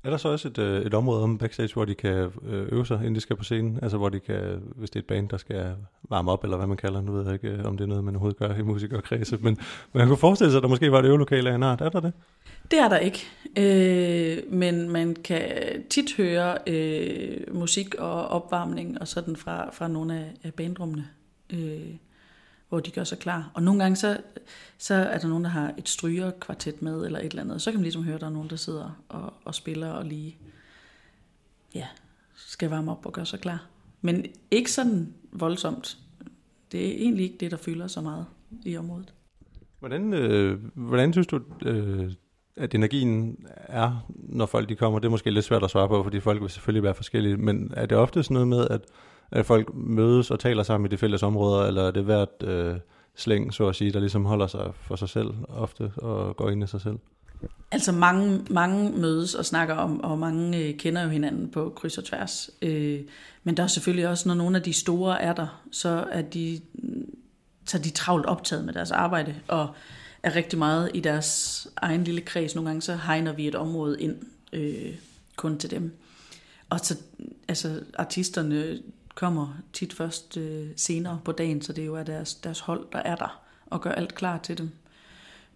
Er 0.05 0.11
der 0.11 0.17
så 0.17 0.29
også 0.29 0.49
et, 0.49 0.59
øh, 0.59 0.83
et 0.87 0.95
område 0.95 1.23
om 1.23 1.39
backstage, 1.39 1.75
hvor 1.75 1.85
de 1.85 1.95
kan 1.95 2.33
øh, 2.47 2.69
øve 2.73 2.87
sig, 2.87 2.97
inden 2.97 3.15
de 3.15 3.21
skal 3.21 3.37
på 3.37 3.45
scenen? 3.45 3.79
Altså 3.83 3.97
hvor 3.99 4.09
de 4.09 4.21
kan, 4.21 4.63
hvis 4.77 4.91
det 4.91 4.97
er 4.97 5.01
et 5.01 5.07
band, 5.07 5.29
der 5.29 5.37
skal 5.37 5.75
varme 6.11 6.31
op, 6.31 6.45
eller 6.45 6.57
hvad 6.57 6.67
man 6.67 6.77
kalder 6.77 7.01
Nu 7.01 7.13
ved 7.13 7.25
jeg 7.25 7.33
ikke, 7.33 7.49
øh, 7.49 7.65
om 7.65 7.77
det 7.77 7.85
er 7.85 7.89
noget, 7.89 8.05
man 8.05 8.15
overhovedet 8.15 8.39
gør 8.39 8.55
i 8.55 8.63
musikerkredse. 8.63 9.39
Men 9.41 9.59
man 9.93 10.07
kunne 10.07 10.17
forestille 10.17 10.51
sig, 10.51 10.59
at 10.59 10.63
der 10.63 10.69
måske 10.69 10.93
var 10.93 10.99
et 10.99 11.05
øvelokale 11.05 11.51
af 11.51 11.55
en 11.55 11.63
art. 11.63 11.81
Er 11.81 11.89
der 11.89 12.01
det? 12.01 12.13
Det 12.71 12.79
er 12.79 12.89
der 12.89 12.99
ikke. 12.99 13.27
Øh, 13.57 14.53
men 14.53 14.89
man 14.89 15.17
kan 15.25 15.43
tit 15.91 16.17
høre 16.17 16.59
øh, 16.67 17.55
musik 17.55 17.95
og 17.95 18.29
opvarmning 18.29 19.01
og 19.01 19.09
sådan 19.09 19.37
fra, 19.37 19.71
fra 19.73 19.89
nogle 19.89 20.15
af, 20.15 20.33
af 20.45 20.55
bandrummene. 20.55 21.09
Øh, 21.53 21.97
hvor 22.69 22.81
de 22.81 22.91
gør 22.91 23.05
sig 23.05 23.19
klar. 23.19 23.51
Og 23.55 23.63
nogle 23.63 23.83
gange 23.83 23.97
så, 23.97 24.21
så 24.79 24.95
er 24.95 25.19
der 25.19 25.29
nogen, 25.29 25.45
der 25.45 25.51
har 25.51 25.75
et 25.79 25.89
strygerkvartet 25.89 26.83
med, 26.83 27.05
eller 27.07 27.19
et 27.19 27.25
eller 27.25 27.43
andet. 27.43 27.63
Så 27.63 27.71
kan 27.71 27.79
man 27.79 27.83
ligesom 27.83 28.05
høre, 28.05 28.15
at 28.15 28.21
der 28.21 28.27
er 28.27 28.31
nogen, 28.31 28.51
der 28.51 28.57
sidder 28.57 29.03
og, 29.09 29.33
og 29.45 29.55
spiller 29.55 29.89
og 29.89 30.05
lige 30.05 30.37
ja, 31.75 31.87
skal 32.35 32.71
varme 32.71 32.91
op 32.91 33.07
og 33.07 33.13
gøre 33.13 33.27
sig 33.27 33.41
klar. 33.41 33.67
Men 34.01 34.27
ikke 34.51 34.73
sådan 34.73 35.15
voldsomt. 35.33 35.99
Det 36.73 36.87
er 36.87 36.93
egentlig 36.93 37.25
ikke 37.25 37.37
det, 37.41 37.51
der 37.51 37.57
fylder 37.57 37.87
så 37.87 38.01
meget 38.01 38.27
i 38.65 38.77
området. 38.77 39.15
Hvordan, 39.79 40.13
øh, 40.13 40.59
hvordan 40.75 41.13
synes 41.13 41.27
du, 41.27 41.41
øh, 41.63 42.13
at 42.57 42.75
energien 42.75 43.47
er, 43.57 44.07
når 44.17 44.47
folk 44.47 44.69
de 44.69 44.77
kommer? 44.77 44.99
Det 44.99 45.07
er 45.07 45.11
måske 45.11 45.31
lidt 45.31 45.45
svært 45.45 45.65
at 45.65 45.71
svare 45.71 45.89
på, 45.89 46.03
fordi 46.03 46.21
folk 46.21 46.43
vil 46.43 46.51
selvfølgelig 46.51 46.83
være 46.83 46.95
forskellige, 46.95 47.37
men 47.37 47.73
er 47.77 47.87
det 47.87 47.99
ofte 47.99 48.23
sådan 48.23 48.35
noget 48.35 48.49
med, 48.49 48.69
at 48.69 48.81
at 49.31 49.47
folk 49.47 49.75
mødes 49.75 50.31
og 50.31 50.41
taler 50.41 50.63
sammen 50.63 50.87
i 50.87 50.91
de 50.91 50.99
fælles 50.99 51.23
områder, 51.23 51.67
eller 51.67 51.83
er 51.83 51.91
det 51.91 52.05
hvert 52.05 52.43
øh, 52.43 52.77
slæng, 53.15 53.55
så 53.55 53.69
at 53.69 53.77
sige, 53.77 53.93
der 53.93 54.01
ligesom 54.01 54.25
holder 54.25 54.47
sig 54.47 54.73
for 54.75 54.97
sig 54.97 55.09
selv 55.09 55.31
ofte 55.49 55.93
og 55.97 56.37
går 56.37 56.51
ind 56.51 56.65
i 56.65 56.67
sig 56.67 56.81
selv? 56.81 56.99
Altså 57.71 57.93
mange, 57.93 58.45
mange 58.51 58.91
mødes 58.91 59.35
og 59.35 59.47
snakker 59.47 59.75
om, 59.75 60.01
og 60.01 60.19
mange 60.19 60.59
øh, 60.59 60.77
kender 60.77 61.03
jo 61.03 61.09
hinanden 61.09 61.51
på 61.51 61.73
kryds 61.77 61.99
og 61.99 62.05
tværs. 62.05 62.51
Øh, 62.63 63.01
men 63.45 63.57
der 63.57 63.63
er 63.63 63.67
selvfølgelig 63.67 64.09
også, 64.09 64.29
når 64.29 64.35
nogle 64.35 64.57
af 64.57 64.63
de 64.63 64.73
store 64.73 65.23
er 65.23 65.33
der, 65.33 65.63
så 65.73 66.05
er 66.11 66.23
de, 66.23 66.61
så 67.67 67.79
er 67.79 67.83
de 67.83 67.91
travlt 67.91 68.27
optaget 68.27 68.65
med 68.65 68.75
deres 68.75 68.91
arbejde, 68.91 69.35
og 69.49 69.69
er 70.23 70.37
rigtig 70.37 70.59
meget 70.59 70.91
i 70.95 71.01
deres 71.01 71.69
egen 71.77 72.05
lille 72.05 72.21
kreds. 72.21 72.55
Nogle 72.55 72.69
gange 72.69 72.83
så 72.83 72.97
hegner 72.97 73.33
vi 73.33 73.49
et 73.49 73.55
område 73.55 74.03
ind 74.03 74.17
øh, 74.53 74.95
kun 75.37 75.59
til 75.59 75.71
dem. 75.71 75.93
Og 76.71 76.81
så, 76.81 76.99
altså 77.49 77.81
artisterne 77.99 78.79
kommer 79.15 79.55
tit 79.73 79.93
først 79.93 80.37
øh, 80.37 80.69
senere 80.77 81.21
på 81.25 81.33
dagen, 81.33 81.63
så 81.63 81.73
det 81.73 81.87
jo 81.87 81.95
er 81.95 82.03
deres, 82.03 82.35
deres 82.35 82.61
hold, 82.61 82.87
der 82.93 82.99
er 82.99 83.17
der 83.17 83.43
og 83.67 83.81
gør 83.81 83.93
alt 83.93 84.15
klar 84.15 84.39
til 84.39 84.59
dem. 84.59 84.71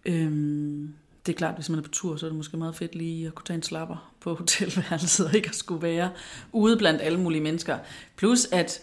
Øhm, 0.05 0.93
det 1.25 1.31
er 1.31 1.37
klart, 1.37 1.55
hvis 1.55 1.69
man 1.69 1.79
er 1.79 1.83
på 1.83 1.89
tur, 1.89 2.15
så 2.15 2.25
er 2.25 2.29
det 2.29 2.37
måske 2.37 2.57
meget 2.57 2.75
fedt 2.75 2.95
lige 2.95 3.27
at 3.27 3.35
kunne 3.35 3.45
tage 3.45 3.55
en 3.55 3.63
slapper 3.63 4.11
på 4.19 4.33
hotelværelset 4.39 5.27
og 5.27 5.35
ikke 5.35 5.49
at 5.49 5.55
skulle 5.55 5.81
være 5.81 6.11
ude 6.51 6.77
blandt 6.77 7.01
alle 7.01 7.19
mulige 7.19 7.41
mennesker. 7.41 7.79
Plus 8.15 8.45
at 8.51 8.81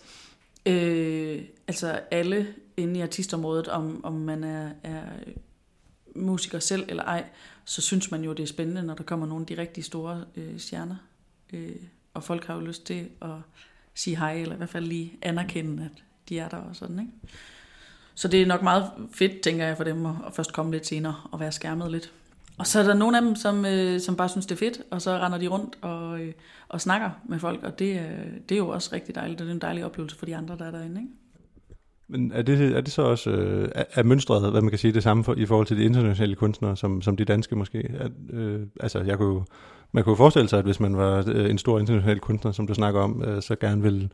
øh, 0.67 1.43
altså 1.69 2.01
alle 2.11 2.55
inde 2.77 2.99
i 2.99 3.03
artistområdet, 3.03 3.69
om, 3.69 4.05
om 4.05 4.13
man 4.13 4.45
er, 4.45 4.71
er 4.83 5.03
musiker 6.17 6.59
selv 6.59 6.85
eller 6.89 7.03
ej, 7.03 7.25
så 7.65 7.83
synes 7.83 8.11
man 8.11 8.25
jo, 8.25 8.33
det 8.33 8.43
er 8.43 8.47
spændende, 8.47 8.83
når 8.83 8.95
der 8.95 9.05
kommer 9.05 9.27
nogle 9.27 9.43
af 9.43 9.47
de 9.47 9.59
rigtig 9.59 9.85
store 9.85 10.25
øh, 10.37 10.59
stjerner. 10.59 10.97
Øh, 11.53 11.77
og 12.15 12.25
folk 12.25 12.45
har 12.45 12.55
jo 12.55 12.61
lyst 12.61 12.87
til 12.87 13.09
at 13.23 13.29
sige 13.95 14.17
hej, 14.19 14.35
eller 14.35 14.55
i 14.55 14.57
hvert 14.57 14.69
fald 14.69 14.87
lige 14.87 15.19
anerkende, 15.23 15.91
at 15.95 16.03
de 16.29 16.39
er 16.39 16.49
der 16.49 16.57
og 16.57 16.77
sådan, 16.77 16.99
ikke? 16.99 17.13
Så 18.15 18.29
det 18.29 18.43
er 18.43 18.47
nok 18.47 18.63
meget 18.63 18.91
fedt, 19.13 19.41
tænker 19.41 19.67
jeg, 19.67 19.77
for 19.77 19.85
dem 19.85 20.07
at, 20.07 20.15
først 20.33 20.53
komme 20.53 20.73
lidt 20.73 20.87
senere 20.87 21.17
og 21.33 21.41
være 21.41 21.53
skærmet 21.53 21.91
lidt. 21.91 22.13
Og 22.59 22.67
så 22.67 22.79
er 22.79 22.83
der 22.83 22.95
nogle 22.95 23.17
af 23.17 23.23
dem, 23.23 23.37
som, 23.37 23.65
øh, 23.65 24.01
som 24.01 24.17
bare 24.17 24.29
synes, 24.29 24.47
det 24.47 24.55
er 24.55 24.59
fedt, 24.59 24.81
og 24.91 25.03
så 25.03 25.19
render 25.19 25.39
de 25.39 25.49
rundt 25.49 25.79
og, 25.81 26.21
øh, 26.21 26.33
og 26.69 26.81
snakker 26.81 27.11
med 27.29 27.39
folk, 27.39 27.63
og 27.63 27.79
det, 27.79 28.01
øh, 28.01 28.33
det 28.49 28.55
er 28.55 28.59
jo 28.59 28.69
også 28.69 28.91
rigtig 28.93 29.15
dejligt, 29.15 29.39
det 29.39 29.49
er 29.49 29.53
en 29.53 29.59
dejlig 29.59 29.85
oplevelse 29.85 30.17
for 30.17 30.27
de 30.27 30.37
andre, 30.37 30.59
der 30.59 30.65
er 30.65 30.71
derinde, 30.71 31.01
ikke? 31.01 31.13
Men 32.13 32.33
er 32.35 32.43
det, 32.43 32.77
er 32.77 32.81
det 32.81 32.93
så 32.93 33.03
også 33.03 33.31
øh, 33.31 33.69
er, 33.75 34.03
mønstret, 34.03 34.51
hvad 34.51 34.61
man 34.61 34.71
kan 34.71 34.79
sige, 34.79 34.93
det 34.93 35.03
samme 35.03 35.25
for, 35.25 35.35
i 35.35 35.47
forhold 35.47 35.67
til 35.67 35.77
de 35.77 35.85
internationale 35.85 36.35
kunstnere, 36.35 36.77
som, 36.77 37.03
som 37.03 37.17
de 37.17 37.25
danske 37.25 37.57
måske? 37.57 37.91
At, 37.99 38.11
øh, 38.31 38.61
altså, 38.81 39.01
jeg 39.01 39.19
kunne 39.19 39.35
jo 39.35 39.45
man 39.93 40.05
kunne 40.05 40.17
forestille 40.17 40.49
sig, 40.49 40.59
at 40.59 40.65
hvis 40.65 40.81
man 40.81 40.97
var 40.97 41.25
øh, 41.27 41.51
en 41.51 41.59
stor 41.59 41.79
international 41.79 42.21
kunstner, 42.21 42.53
som 42.53 42.67
du 42.67 42.75
snakker 42.75 43.01
om, 43.01 43.25
øh, 43.25 43.43
så 43.43 43.57
gerne 43.57 43.83
ville 43.83 44.09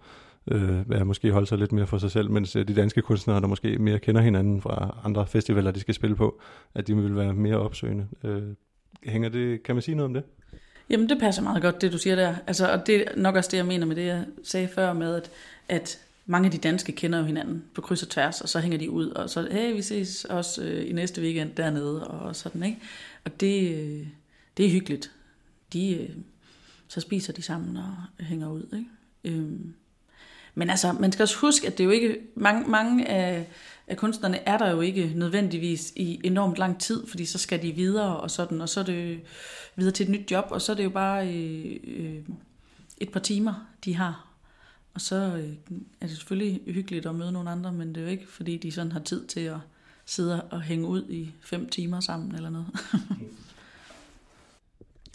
øh, 0.50 0.90
være 0.90 1.04
måske 1.04 1.32
holde 1.32 1.46
sig 1.46 1.58
lidt 1.58 1.72
mere 1.72 1.86
for 1.86 1.98
sig 1.98 2.10
selv, 2.10 2.30
mens 2.30 2.56
øh, 2.56 2.68
de 2.68 2.74
danske 2.74 3.02
kunstnere, 3.02 3.40
der 3.40 3.46
måske 3.46 3.78
mere 3.78 3.98
kender 3.98 4.20
hinanden 4.20 4.60
fra 4.60 5.00
andre 5.04 5.26
festivaler, 5.26 5.70
de 5.70 5.80
skal 5.80 5.94
spille 5.94 6.16
på, 6.16 6.40
at 6.74 6.86
de 6.86 6.96
vil 6.96 7.16
være 7.16 7.34
mere 7.34 7.56
opsøgende. 7.56 8.06
Øh, 8.24 8.42
hænger 9.04 9.28
det, 9.28 9.62
kan 9.62 9.74
man 9.74 9.82
sige 9.82 9.94
noget 9.94 10.06
om 10.06 10.14
det? 10.14 10.22
Jamen 10.90 11.08
det 11.08 11.18
passer 11.20 11.42
meget 11.42 11.62
godt, 11.62 11.82
det 11.82 11.92
du 11.92 11.98
siger 11.98 12.16
der. 12.16 12.34
Altså, 12.46 12.72
og 12.72 12.86
det 12.86 12.96
er 12.96 13.04
nok 13.16 13.36
også 13.36 13.50
det, 13.50 13.56
jeg 13.56 13.66
mener 13.66 13.86
med 13.86 13.96
det, 13.96 14.06
jeg 14.06 14.24
sagde 14.44 14.68
før 14.68 14.92
med, 14.92 15.14
at, 15.14 15.30
at 15.68 15.98
mange 16.30 16.47
af 16.47 16.52
de 16.52 16.58
danske 16.58 16.92
kender 16.92 17.18
jo 17.18 17.25
hinanden 17.25 17.64
på 17.75 17.80
kryds 17.80 18.02
og 18.02 18.08
tværs, 18.08 18.40
og 18.40 18.49
så 18.49 18.61
hænger 18.61 18.78
de 18.78 18.90
ud, 18.90 19.11
og 19.11 19.30
så, 19.30 19.49
hey, 19.50 19.75
vi 19.75 19.82
ses 19.82 20.25
også 20.25 20.62
øh, 20.62 20.90
i 20.90 20.92
næste 20.92 21.23
weekend 21.23 21.50
dernede, 21.56 22.08
og 22.08 22.37
sådan, 22.37 22.62
ikke? 22.62 22.78
Og 23.25 23.40
det, 23.40 23.75
øh, 23.75 24.06
det 24.56 24.66
er 24.66 24.70
hyggeligt 24.70 25.12
de, 25.73 25.94
øh, 25.94 26.11
så 26.88 27.00
spiser 27.00 27.32
de 27.32 27.42
sammen 27.42 27.76
og 27.76 27.94
hænger 28.20 28.50
ud. 28.50 28.62
Ikke? 28.73 29.37
Øh. 29.38 29.61
men 30.54 30.70
altså, 30.70 30.92
man 30.92 31.12
skal 31.12 31.23
også 31.23 31.37
huske, 31.37 31.66
at 31.66 31.78
det 31.78 31.85
er 31.85 31.85
jo 31.85 31.90
ikke, 31.90 32.18
mange, 32.35 32.70
mange 32.70 33.08
af, 33.08 33.49
af 33.87 33.97
kunstnerne 33.97 34.49
er 34.49 34.58
der 34.58 34.70
jo 34.70 34.80
ikke 34.80 35.12
nødvendigvis 35.14 35.92
i 35.97 36.20
enormt 36.25 36.58
lang 36.58 36.80
tid, 36.80 37.06
fordi 37.06 37.25
så 37.25 37.38
skal 37.38 37.62
de 37.62 37.73
videre 37.73 38.16
og 38.16 38.30
sådan, 38.30 38.61
og 38.61 38.68
så 38.68 38.80
er 38.80 38.85
det 38.85 39.20
videre 39.76 39.92
til 39.92 40.04
et 40.04 40.11
nyt 40.11 40.30
job, 40.30 40.44
og 40.50 40.62
så 40.62 40.73
er 40.73 40.76
det 40.76 40.85
jo 40.85 40.90
bare 40.90 41.35
øh, 41.35 41.76
øh, 41.85 42.23
et 42.99 43.12
par 43.12 43.20
timer, 43.20 43.66
de 43.85 43.94
har. 43.94 44.27
Og 44.98 45.02
så 45.02 45.16
øh, 45.16 45.52
er 46.00 46.06
det 46.06 46.10
selvfølgelig 46.10 46.60
hyggeligt 46.66 47.06
at 47.06 47.14
møde 47.14 47.32
nogle 47.32 47.50
andre, 47.50 47.72
men 47.72 47.88
det 47.88 47.96
er 47.96 48.02
jo 48.02 48.08
ikke, 48.08 48.28
fordi 48.28 48.56
de 48.56 48.72
sådan 48.72 48.92
har 48.92 49.00
tid 49.00 49.26
til 49.26 49.40
at 49.40 49.56
sidde 50.06 50.42
og 50.42 50.62
hænge 50.62 50.86
ud 50.86 51.10
i 51.10 51.30
fem 51.40 51.68
timer 51.68 52.00
sammen 52.00 52.34
eller 52.34 52.50
noget. 52.50 52.66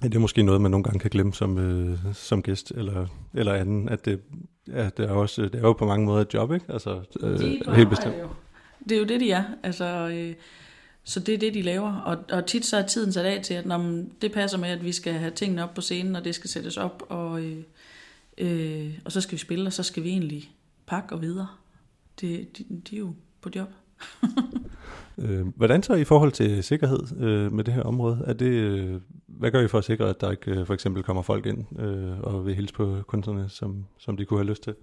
Ja, 0.04 0.08
det 0.08 0.16
er 0.16 0.20
måske 0.20 0.44
noget, 0.44 0.62
man 0.62 0.72
nogle 0.72 0.84
gange 0.84 1.00
kan 1.00 1.10
glemme 1.10 1.34
som, 1.34 1.58
øh, 1.58 2.00
som 2.14 2.42
gæst 2.42 2.72
eller, 2.72 3.08
eller 3.34 3.54
anden, 3.54 3.90
at 3.90 4.06
det, 4.06 4.22
ja, 4.68 4.90
det, 4.98 5.06
er 5.06 5.12
også, 5.12 5.42
det 5.42 5.56
er 5.56 5.60
jo 5.60 5.74
på 5.74 5.86
mange 5.86 6.06
måder 6.06 6.22
et 6.22 6.34
job, 6.34 6.54
ikke? 6.54 6.66
Altså, 6.70 7.02
øh, 7.20 7.40
de 7.40 7.62
helt 7.76 7.90
bestemt. 7.90 8.16
Jo. 8.22 8.28
Det 8.90 8.92
er 8.92 9.00
jo 9.00 9.06
det, 9.06 9.20
de 9.20 9.32
er. 9.32 9.44
Altså, 9.64 10.10
øh, 10.14 10.36
så 11.04 11.20
det 11.20 11.34
er 11.34 11.38
det, 11.38 11.54
de 11.54 11.62
laver. 11.62 11.94
Og, 11.94 12.18
og 12.32 12.46
tit 12.46 12.66
så 12.66 12.78
er 12.78 12.88
tiden 12.88 13.14
sat 13.14 13.26
af 13.26 13.42
til, 13.44 13.54
at 13.54 13.66
når 13.66 14.04
det 14.22 14.32
passer 14.32 14.58
med, 14.58 14.70
at 14.70 14.86
vi 14.86 14.92
skal 14.92 15.14
have 15.14 15.32
tingene 15.32 15.64
op 15.64 15.74
på 15.74 15.82
scenen, 15.82 16.16
og 16.16 16.26
det 16.26 16.36
skal 16.36 16.50
sættes 16.50 16.78
op, 16.78 17.04
og, 17.10 17.42
øh, 17.42 17.64
øh, 18.38 19.00
og 19.06 19.12
så 19.12 19.22
skal 19.22 19.32
vi 19.32 19.38
spille, 19.38 19.68
og 19.68 19.74
så 19.74 19.84
skal 19.84 20.04
vi 20.04 20.10
egentlig 20.10 20.52
pakke 20.86 21.16
og 21.16 21.22
videre. 21.22 21.48
Det, 22.22 22.58
de, 22.58 22.66
de 22.90 22.96
er 22.96 23.00
jo 23.00 23.14
på 23.42 23.50
job. 23.56 23.70
øh, 25.24 25.48
hvordan 25.56 25.84
så 25.84 25.94
i 25.94 26.04
forhold 26.04 26.32
til 26.32 26.64
sikkerhed 26.64 27.22
øh, 27.22 27.52
med 27.52 27.64
det 27.64 27.74
her 27.74 27.84
område? 27.84 28.24
Er 28.28 28.34
det, 28.34 28.46
øh, 28.46 29.02
hvad 29.28 29.52
gør 29.52 29.62
I 29.62 29.68
for 29.68 29.78
at 29.78 29.86
sikre, 29.86 30.10
at 30.10 30.22
der 30.22 30.32
ikke 30.32 30.52
øh, 30.52 30.68
for 30.68 30.74
eksempel 30.74 31.04
kommer 31.04 31.22
folk 31.22 31.46
ind 31.46 31.80
øh, 31.80 32.20
og 32.20 32.46
vil 32.46 32.56
hilse 32.56 32.74
på 32.74 33.02
kunstnerne, 33.08 33.50
som, 33.50 33.86
som 33.98 34.18
de 34.18 34.26
kunne 34.26 34.40
have 34.40 34.50
lyst 34.50 34.64
til? 34.64 34.76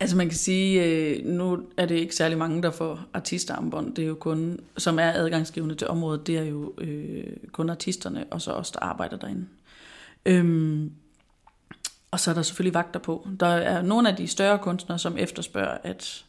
Altså 0.00 0.16
man 0.16 0.28
kan 0.28 0.36
sige, 0.36 0.84
øh, 0.84 1.24
nu 1.24 1.62
er 1.76 1.86
det 1.86 1.94
ikke 1.94 2.14
særlig 2.14 2.38
mange, 2.38 2.62
der 2.62 2.70
får 2.70 3.00
artistarmbånd. 3.14 3.94
Det 3.94 4.04
er 4.04 4.08
jo 4.08 4.14
kun, 4.14 4.60
som 4.76 4.98
er 4.98 5.12
adgangsgivende 5.12 5.74
til 5.74 5.88
området, 5.88 6.26
det 6.26 6.38
er 6.38 6.44
jo 6.44 6.74
øh, 6.78 7.36
kun 7.52 7.70
artisterne, 7.70 8.24
og 8.30 8.40
så 8.40 8.52
os, 8.52 8.70
der 8.70 8.80
arbejder 8.80 9.16
derinde. 9.16 9.46
Øhm, 10.26 10.92
og 12.10 12.20
så 12.20 12.30
er 12.30 12.34
der 12.34 12.42
selvfølgelig 12.42 12.74
vagter 12.74 13.00
på. 13.00 13.28
Der 13.40 13.46
er 13.46 13.82
nogle 13.82 14.10
af 14.10 14.16
de 14.16 14.26
større 14.26 14.58
kunstnere, 14.58 14.98
som 14.98 15.18
efterspørger, 15.18 15.78
at, 15.82 16.24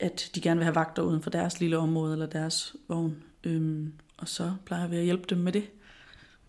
at 0.00 0.30
de 0.34 0.40
gerne 0.40 0.58
vil 0.58 0.64
have 0.64 0.74
vagter 0.74 1.02
uden 1.02 1.22
for 1.22 1.30
deres 1.30 1.60
lille 1.60 1.78
område 1.78 2.12
eller 2.12 2.26
deres 2.26 2.76
vogn. 2.88 3.16
Øhm, 3.44 3.92
og 4.16 4.28
så 4.28 4.52
plejer 4.64 4.88
vi 4.88 4.96
at 4.96 5.04
hjælpe 5.04 5.24
dem 5.30 5.38
med 5.38 5.52
det. 5.52 5.64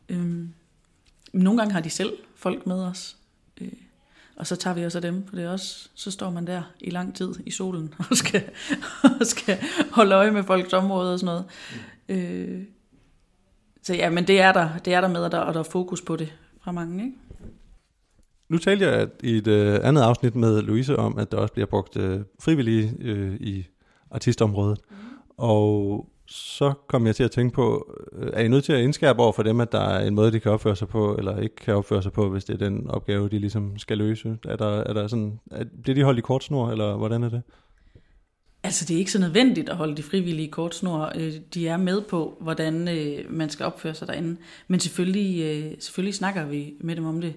Øhm, 0.10 0.54
nogle 1.34 1.60
gange 1.60 1.74
har 1.74 1.82
de 1.82 1.90
selv 1.90 2.14
folk 2.36 2.66
med 2.66 2.84
os, 2.84 3.18
øh, 3.62 3.72
og 4.36 4.48
så 4.48 4.56
tager 4.56 4.74
vi 4.74 4.86
også 4.86 4.98
af 4.98 5.02
dem, 5.02 5.28
for 5.28 5.36
det 5.36 5.46
er 5.46 5.50
også, 5.50 5.90
så 5.96 6.12
står 6.12 6.30
man 6.30 6.48
der 6.48 6.64
i 6.80 6.90
lang 6.90 7.16
tid 7.16 7.34
i 7.46 7.52
solen 7.52 7.94
og 8.10 8.18
skal, 8.18 8.44
og 9.04 9.26
skal 9.26 9.58
holde 9.92 10.16
øje 10.16 10.32
med 10.32 10.44
folks 10.44 10.74
område 10.74 11.14
og 11.14 11.20
sådan 11.20 11.26
noget. 11.26 11.46
Mm. 12.08 12.16
Øh, 12.16 12.64
så 13.82 13.94
ja, 13.94 14.10
men 14.10 14.28
det 14.28 14.42
er 14.42 14.52
der, 14.52 14.78
det 14.78 14.94
er 14.94 15.02
der 15.02 15.08
med, 15.08 15.24
og 15.24 15.32
der, 15.32 15.38
og 15.38 15.54
der 15.54 15.60
er 15.60 15.64
fokus 15.64 16.02
på 16.02 16.16
det 16.16 16.34
fra 16.62 16.72
mange, 16.72 17.04
ikke? 17.06 17.18
Nu 18.52 18.58
talte 18.58 18.86
jeg 18.86 19.08
i 19.24 19.38
et 19.38 19.48
uh, 19.48 19.88
andet 19.88 20.02
afsnit 20.02 20.36
med 20.36 20.62
Louise 20.62 20.98
om, 20.98 21.18
at 21.18 21.32
der 21.32 21.38
også 21.38 21.54
bliver 21.54 21.66
brugt 21.66 21.98
uh, 21.98 22.22
frivillige 22.40 22.94
uh, 23.00 23.36
i 23.36 23.68
artistområdet. 24.12 24.80
Mm. 24.90 24.96
Og 25.38 26.08
så 26.28 26.74
kom 26.88 27.08
jeg 27.08 27.16
til 27.16 27.24
at 27.24 27.32
tænke 27.32 27.54
på, 27.54 27.96
øh, 28.14 28.30
er 28.34 28.42
I 28.42 28.48
nødt 28.48 28.64
til 28.64 28.74
at 28.74 28.82
indskærpe 28.82 29.22
over 29.22 29.32
for 29.32 29.44
dem, 29.44 29.62
at 29.62 29.72
der 29.72 29.80
er 29.80 30.08
en 30.08 30.16
måde, 30.16 30.32
de 30.32 30.40
kan 30.40 30.52
opføre 30.52 30.76
sig 30.76 30.88
på, 30.88 31.16
eller 31.16 31.40
ikke 31.40 31.56
kan 31.56 31.76
opføre 31.76 32.04
sig 32.04 32.12
på, 32.12 32.30
hvis 32.30 32.44
det 32.44 32.54
er 32.54 32.58
den 32.70 32.90
opgave, 32.90 33.30
de 33.30 33.40
ligesom 33.40 33.78
skal 33.78 33.98
løse? 33.98 34.38
Er 34.46 34.56
der, 34.56 34.84
er 34.84 34.94
der 34.94 35.08
sådan, 35.08 35.40
er, 35.52 35.64
bliver 35.84 35.96
de 35.96 36.04
holdt 36.04 36.20
i 36.20 36.22
kort 36.22 36.44
snor, 36.44 36.72
eller 36.72 36.98
hvordan 36.98 37.24
er 37.24 37.30
det? 37.30 37.42
Altså, 38.64 38.86
det 38.86 38.94
er 38.94 38.98
ikke 39.00 39.12
så 39.12 39.20
nødvendigt 39.20 39.70
at 39.70 39.76
holde 39.76 39.98
de 39.98 40.04
frivillige 40.04 40.48
kort 40.48 40.76
snor. 40.76 41.12
Øh, 41.16 41.34
De 41.54 41.68
er 41.68 41.78
med 41.78 42.02
på, 42.02 42.38
hvordan 42.42 42.88
øh, 42.88 43.26
man 43.30 43.50
skal 43.50 43.66
opføre 43.66 43.94
sig 43.94 44.08
derinde. 44.08 44.38
Men 44.68 44.80
selvfølgelig, 44.80 45.42
øh, 45.42 45.72
selvfølgelig 45.80 46.16
snakker 46.16 46.46
vi 46.46 46.74
med 46.80 46.96
dem 46.96 47.06
om 47.06 47.22
det, 47.22 47.34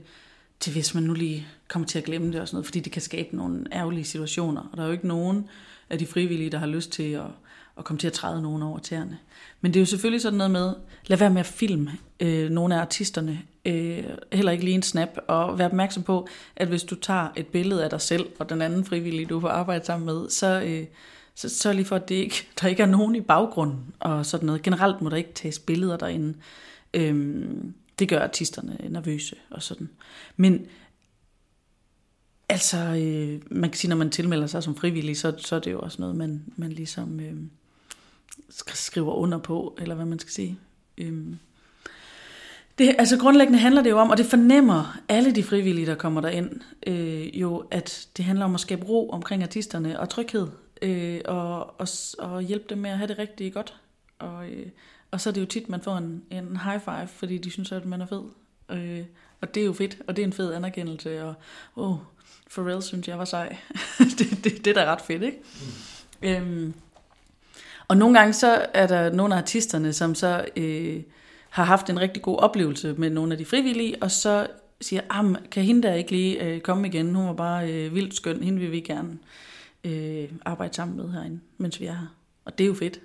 til 0.65 0.73
hvis 0.73 0.95
man 0.95 1.03
nu 1.03 1.13
lige 1.13 1.47
kommer 1.69 1.89
til 1.89 1.99
at 1.99 2.05
glemme 2.05 2.33
det 2.33 2.41
og 2.41 2.49
sådan 2.49 2.57
noget, 2.57 2.67
fordi 2.67 2.81
det 2.81 2.93
kan 2.93 3.03
skabe 3.03 3.37
nogle 3.37 3.65
ærgerlige 3.73 4.05
situationer. 4.05 4.69
Og 4.73 4.77
der 4.77 4.83
er 4.83 4.87
jo 4.87 4.93
ikke 4.93 5.09
nogen 5.09 5.49
af 5.91 5.99
de 5.99 6.07
frivillige, 6.07 6.51
der 6.51 6.59
har 6.59 6.67
lyst 6.67 6.91
til 6.91 7.13
at, 7.13 7.27
at 7.79 7.85
komme 7.85 7.99
til 7.99 8.07
at 8.07 8.13
træde 8.13 8.43
nogen 8.43 8.63
over 8.63 8.79
tæerne. 8.79 9.19
Men 9.61 9.75
det 9.75 9.81
er 9.81 9.83
jo 9.83 9.87
selvfølgelig 9.87 10.23
sådan 10.23 10.37
noget 10.37 10.51
med, 10.51 10.75
lad 11.07 11.19
være 11.19 11.31
med 11.31 11.41
at 11.41 11.47
filme 11.47 11.93
øh, 12.21 12.51
nogle 12.51 12.75
af 12.77 12.81
artisterne, 12.81 13.43
øh, 13.65 14.05
heller 14.33 14.53
ikke 14.53 14.65
lige 14.65 14.75
en 14.75 14.83
snap, 14.83 15.09
og 15.29 15.59
vær 15.59 15.67
opmærksom 15.67 16.03
på, 16.03 16.29
at 16.57 16.69
hvis 16.69 16.83
du 16.83 16.95
tager 16.95 17.29
et 17.37 17.47
billede 17.47 17.85
af 17.85 17.91
dig 17.91 18.01
selv 18.01 18.27
og 18.39 18.49
den 18.49 18.63
anden 18.63 18.85
frivillige, 18.85 19.27
du 19.27 19.41
får 19.41 19.49
arbejde 19.49 19.85
sammen 19.85 20.07
med, 20.07 20.31
så, 20.31 20.63
øh, 20.67 20.87
så 21.35 21.49
sørg 21.49 21.75
lige 21.75 21.85
for, 21.85 21.97
at 21.97 22.09
det 22.09 22.15
ikke, 22.15 22.49
der 22.61 22.69
ikke 22.69 22.83
er 22.83 22.87
nogen 22.87 23.17
i 23.17 23.21
baggrunden 23.21 23.95
og 24.01 24.27
sådan 24.27 24.47
noget. 24.47 24.63
Generelt 24.63 25.03
må 25.03 25.11
der 25.11 25.17
ikke 25.17 25.33
tages 25.35 25.59
billeder 25.59 25.97
derinde. 25.97 26.35
Øh, 26.95 27.45
det 27.99 28.09
gør 28.09 28.23
artisterne 28.23 28.77
nervøse 28.89 29.37
og 29.51 29.63
sådan. 29.63 29.91
Men 30.37 30.67
altså, 32.49 32.79
øh, 32.79 33.43
man 33.51 33.71
kan 33.71 33.79
sige, 33.79 33.89
når 33.89 33.97
man 33.97 34.11
tilmelder 34.11 34.47
sig 34.47 34.63
som 34.63 34.77
frivillig, 34.77 35.17
så, 35.17 35.35
så 35.39 35.57
er 35.57 35.61
det 35.61 35.73
jo 35.73 35.81
også 35.81 36.01
noget, 36.01 36.17
man, 36.17 36.45
man 36.57 36.73
ligesom 36.73 37.21
øh, 37.21 37.35
skriver 38.51 39.13
under 39.13 39.39
på, 39.39 39.77
eller 39.81 39.95
hvad 39.95 40.07
man 40.07 40.19
skal 40.19 40.33
sige. 40.33 40.59
Øh. 40.99 41.25
det, 42.79 42.97
altså 42.99 43.19
grundlæggende 43.19 43.59
handler 43.59 43.83
det 43.83 43.91
jo 43.91 43.99
om, 43.99 44.11
og 44.11 44.17
det 44.17 44.27
fornemmer 44.27 44.99
alle 45.09 45.35
de 45.35 45.43
frivillige, 45.43 45.87
der 45.87 45.95
kommer 45.95 46.21
derind, 46.21 46.61
øh, 46.87 47.41
jo, 47.41 47.67
at 47.71 48.09
det 48.17 48.25
handler 48.25 48.45
om 48.45 48.55
at 48.55 48.61
skabe 48.61 48.87
ro 48.87 49.11
omkring 49.11 49.43
artisterne 49.43 50.01
og 50.01 50.09
tryghed, 50.09 50.49
øh, 50.83 51.21
og, 51.25 51.81
og, 51.81 51.89
og 52.19 52.43
hjælpe 52.43 52.65
dem 52.69 52.79
med 52.79 52.91
at 52.91 52.99
have 52.99 53.09
det 53.09 53.19
rigtig 53.19 53.55
godt. 53.55 53.75
Og, 54.19 54.49
øh, 54.49 54.67
og 55.15 55.21
så 55.21 55.31
er 55.31 55.33
det 55.33 55.41
jo 55.41 55.47
tit, 55.47 55.69
man 55.69 55.81
får 55.81 55.97
en, 55.97 56.23
en 56.31 56.57
high 56.57 56.81
five, 56.81 57.09
fordi 57.09 57.39
de 57.39 57.51
synes, 57.51 57.73
at 57.73 57.87
man 57.87 58.01
er 58.01 58.07
fed. 58.07 58.23
Øh, 58.71 59.05
og 59.41 59.55
det 59.55 59.61
er 59.61 59.65
jo 59.65 59.73
fedt, 59.73 59.97
og 60.09 60.17
det 60.17 60.23
er 60.23 60.27
en 60.27 60.33
fed 60.33 60.53
anerkendelse, 60.53 61.25
og 61.25 61.35
oh, 61.77 61.97
Pharrell 62.55 62.83
synes 62.83 63.09
jeg 63.09 63.19
var 63.19 63.25
sej. 63.25 63.57
det, 64.19 64.45
det, 64.45 64.65
det 64.65 64.67
er 64.67 64.75
da 64.75 64.93
ret 64.93 65.01
fedt, 65.01 65.23
ikke? 65.23 65.39
Mm. 66.23 66.29
Øhm, 66.29 66.75
og 67.89 67.97
nogle 67.97 68.19
gange 68.19 68.33
så 68.33 68.67
er 68.75 68.87
der 68.87 69.13
nogle 69.13 69.35
af 69.35 69.39
artisterne, 69.39 69.93
som 69.93 70.15
så 70.15 70.45
øh, 70.57 71.03
har 71.51 71.65
haft 71.65 71.91
en 71.91 72.01
rigtig 72.01 72.23
god 72.23 72.39
oplevelse 72.39 72.95
med 72.99 73.11
nogle 73.11 73.33
af 73.33 73.39
de 73.39 73.45
frivillige, 73.45 74.03
og 74.03 74.11
så 74.11 74.47
siger, 74.81 75.03
ah, 75.11 75.35
kan 75.51 75.63
hende 75.63 75.89
der 75.89 75.95
ikke 75.95 76.11
lige 76.11 76.45
øh, 76.45 76.61
komme 76.61 76.89
igen? 76.89 77.15
Hun 77.15 77.27
var 77.27 77.33
bare 77.33 77.73
øh, 77.73 77.95
vildt 77.95 78.15
skøn, 78.15 78.43
hende 78.43 78.61
vil 78.61 78.73
vi 78.73 78.81
gerne 78.81 79.19
øh, 79.85 80.29
arbejde 80.45 80.75
sammen 80.75 80.97
med 80.97 81.13
herinde, 81.13 81.41
mens 81.59 81.81
vi 81.81 81.87
er 81.87 81.95
her. 81.95 82.17
Og 82.45 82.59
det 82.59 82.65
er 82.65 82.69
jo 82.69 82.75
fedt. 82.75 83.01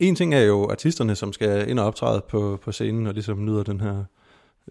En 0.00 0.14
ting 0.14 0.34
er 0.34 0.40
jo 0.40 0.70
artisterne, 0.70 1.14
som 1.14 1.32
skal 1.32 1.70
ind 1.70 1.78
og 1.78 1.86
optræde 1.86 2.22
på, 2.28 2.58
på 2.62 2.72
scenen 2.72 3.06
og 3.06 3.14
ligesom 3.14 3.44
nyder 3.44 3.62
den 3.62 3.80
her, 3.80 4.04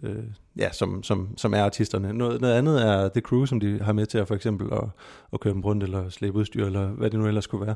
øh, 0.02 0.24
ja, 0.58 0.72
som, 0.72 1.02
som, 1.02 1.28
som 1.36 1.54
er 1.54 1.62
artisterne. 1.62 2.12
Noget, 2.12 2.40
noget 2.40 2.54
andet 2.54 2.82
er 2.86 3.08
The 3.08 3.20
Crew, 3.20 3.44
som 3.44 3.60
de 3.60 3.78
har 3.82 3.92
med 3.92 4.06
til 4.06 4.18
at 4.18 4.28
for 4.28 4.34
eksempel 4.34 4.72
at, 4.72 4.84
at 5.32 5.40
køre 5.40 5.54
dem 5.54 5.60
rundt 5.60 5.82
eller 5.82 6.08
slæbe 6.08 6.38
udstyr, 6.38 6.66
eller 6.66 6.86
hvad 6.86 7.10
det 7.10 7.18
nu 7.18 7.26
ellers 7.26 7.46
kunne 7.46 7.66
være. 7.66 7.74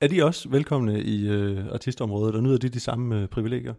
Er 0.00 0.08
de 0.08 0.24
også 0.24 0.48
velkomne 0.48 1.02
i 1.02 1.28
øh, 1.28 1.64
artistområdet, 1.72 2.34
og 2.34 2.42
nyder 2.42 2.58
de 2.58 2.68
de 2.68 2.80
samme 2.80 3.22
øh, 3.22 3.28
privilegier? 3.28 3.74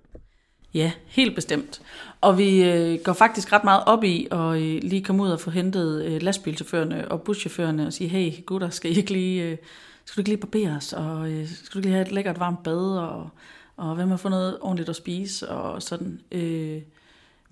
Ja, 0.73 0.91
helt 1.05 1.35
bestemt. 1.35 1.81
Og 2.21 2.37
vi 2.37 2.63
øh, 2.63 2.99
går 3.03 3.13
faktisk 3.13 3.53
ret 3.53 3.63
meget 3.63 3.83
op 3.85 4.03
i 4.03 4.27
at 4.31 4.61
øh, 4.61 4.79
lige 4.83 5.03
komme 5.03 5.23
ud 5.23 5.29
og 5.29 5.39
få 5.39 5.49
hentet 5.49 6.05
øh, 6.05 6.21
lastbilchaufførerne 6.21 7.11
og 7.11 7.21
buschaufførerne 7.21 7.87
og 7.87 7.93
sige, 7.93 8.07
hey 8.07 8.45
gutter, 8.45 8.69
skal 8.69 8.91
I 8.91 8.97
ikke 8.97 9.13
lige, 9.13 9.43
øh, 9.43 9.57
skal 10.05 10.15
du 10.15 10.21
ikke 10.21 10.29
lige 10.29 10.41
barberes, 10.41 10.93
og 10.93 11.31
øh, 11.31 11.47
skal 11.47 11.73
du 11.73 11.79
ikke 11.79 11.87
lige 11.87 11.93
have 11.93 12.05
et 12.05 12.11
lækkert 12.11 12.39
varmt 12.39 12.63
bad, 12.63 12.97
og, 12.97 13.29
og 13.77 13.95
hvad 13.95 14.05
med 14.05 14.13
at 14.13 14.19
få 14.19 14.29
noget 14.29 14.57
ordentligt 14.61 14.89
at 14.89 14.95
spise, 14.95 15.49
og 15.49 15.81
sådan. 15.81 16.21
Øh, 16.31 16.81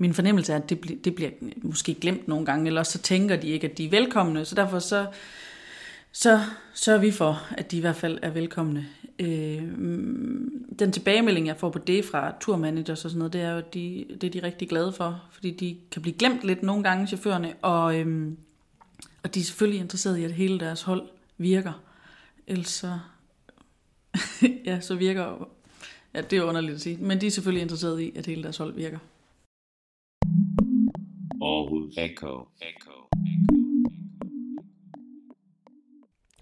min 0.01 0.13
fornemmelse 0.13 0.53
er, 0.53 0.58
at 0.58 0.70
det, 0.70 0.86
bl- 0.86 1.01
det 1.03 1.15
bliver 1.15 1.29
måske 1.58 1.94
glemt 1.94 2.27
nogle 2.27 2.46
gange, 2.46 2.68
eller 2.68 2.82
også 2.82 2.91
så 2.91 3.00
tænker 3.00 3.36
de 3.36 3.48
ikke, 3.48 3.70
at 3.70 3.77
de 3.77 3.85
er 3.85 3.90
velkomne, 3.90 4.46
så 4.46 4.55
derfor 4.55 4.79
så, 4.79 5.05
så 6.12 6.42
sørger 6.74 7.00
vi 7.00 7.12
for, 7.12 7.42
at 7.57 7.72
de 7.72 7.77
i 7.77 7.79
hvert 7.79 7.96
fald 7.96 8.20
er 8.22 8.29
velkomne. 8.29 8.85
Øh, 9.20 9.64
den 10.79 10.92
tilbagemelding, 10.92 11.48
jeg 11.48 11.57
får 11.57 11.70
på 11.70 11.79
det 11.79 12.05
fra 12.05 12.33
turmanagers 12.42 13.05
og 13.05 13.12
sådan 13.12 13.20
noget, 13.20 13.33
det 13.33 13.42
er 13.42 13.51
jo, 13.51 13.57
at 13.57 13.74
de, 13.74 14.05
det 14.22 14.24
er 14.24 14.42
de 14.42 14.48
rigtig 14.48 14.70
glade 14.70 14.92
for, 14.92 15.24
fordi 15.31 15.51
de 15.51 15.77
kan 15.92 16.01
blive 16.01 16.18
glemt 16.18 16.44
lidt 16.44 16.64
nogle 16.64 16.83
gange, 16.83 17.07
chaufførerne, 17.07 17.53
og, 17.62 18.00
øh, 18.00 18.31
og 19.24 19.35
de 19.35 19.40
er 19.40 19.44
selvfølgelig 19.44 19.81
interesserede 19.81 20.22
i, 20.22 20.24
at 20.24 20.31
hele 20.31 20.59
deres 20.59 20.81
hold 20.81 21.01
virker. 21.38 21.81
Ellers 22.50 22.68
så, 22.81 23.00
ja, 24.66 24.79
så 24.79 24.96
virker, 24.96 25.48
ja, 26.14 26.22
det 26.22 26.40
er 26.40 26.44
underligt 26.44 26.75
at 26.75 26.81
sige, 26.81 26.98
men 26.98 27.22
de 27.22 27.27
er 27.27 27.31
selvfølgelig 27.31 27.62
interesserede 27.62 28.05
i, 28.05 28.18
at 28.18 28.25
hele 28.25 28.44
deres 28.44 28.57
hold 28.57 28.74
virker. 28.74 29.00
Aarhus 31.42 31.98
Echo. 31.98 32.48
Echo. 32.62 32.92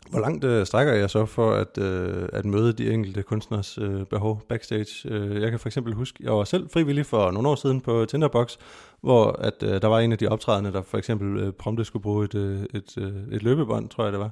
Hvor 0.09 0.19
langt 0.19 0.43
øh, 0.43 0.65
strækker 0.65 0.93
jeg 0.93 1.09
så 1.09 1.25
for 1.25 1.51
at, 1.51 1.77
øh, 1.77 2.29
at 2.33 2.45
møde 2.45 2.73
de 2.73 2.91
enkelte 2.93 3.23
kunstners 3.23 3.77
øh, 3.77 4.05
behov 4.05 4.41
backstage? 4.49 5.09
Øh, 5.09 5.41
jeg 5.41 5.49
kan 5.49 5.59
for 5.59 5.69
eksempel 5.69 5.93
huske, 5.93 6.23
jeg 6.23 6.33
var 6.33 6.43
selv 6.43 6.69
frivillig 6.69 7.05
for 7.05 7.31
nogle 7.31 7.49
år 7.49 7.55
siden 7.55 7.81
på 7.81 8.05
Tinderbox, 8.05 8.57
hvor 9.01 9.31
at, 9.31 9.63
øh, 9.63 9.81
der 9.81 9.87
var 9.87 9.99
en 9.99 10.11
af 10.11 10.17
de 10.17 10.27
optrædende, 10.27 10.71
der 10.71 10.81
for 10.81 10.97
eksempel 10.97 11.37
øh, 11.37 11.53
prompte 11.53 11.85
skulle 11.85 12.03
bruge 12.03 12.25
et, 12.25 12.35
øh, 12.35 12.61
et, 12.73 12.97
øh, 12.97 13.13
et 13.31 13.43
løbebånd, 13.43 13.89
tror 13.89 14.03
jeg 14.03 14.13
det 14.13 14.19
var. 14.19 14.31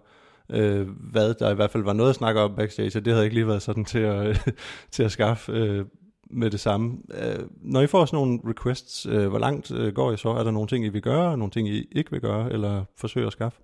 Øh, 0.50 0.88
hvad 1.12 1.34
der 1.34 1.52
i 1.52 1.56
hvert 1.56 1.72
fald 1.72 1.84
var 1.84 1.94
noget 1.94 2.10
at 2.10 2.16
snakke 2.16 2.42
om 2.42 2.56
backstage, 2.56 3.00
og 3.00 3.06
det 3.06 3.14
havde 3.14 3.26
ikke 3.26 3.36
lige 3.36 3.48
været 3.48 3.62
sådan 3.62 3.86
til 3.86 4.00
at, 4.00 4.50
til 4.92 5.04
at 5.04 5.12
skaffe 5.12 5.52
øh, 5.52 5.86
med 6.30 6.52
det 6.52 6.60
samme. 6.60 6.98
Øh, 7.14 7.40
når 7.62 7.82
I 7.82 7.88
får 7.88 8.06
sådan 8.06 8.18
nogle 8.18 8.40
requests, 8.46 9.06
øh, 9.06 9.28
hvor 9.28 9.40
langt 9.40 9.72
øh, 9.72 9.94
går 9.94 10.12
I 10.12 10.18
så? 10.18 10.30
Er 10.30 10.44
der 10.44 10.52
nogle 10.52 10.68
ting, 10.68 10.86
I 10.86 10.90
vil 10.90 11.02
gøre, 11.02 11.38
nogle 11.38 11.52
ting, 11.52 11.70
I 11.70 11.88
ikke 11.92 12.12
vil 12.12 12.22
gøre, 12.22 12.54
eller 12.54 12.84
forsøger 12.98 13.28
at 13.28 13.34
skaffe? 13.34 13.62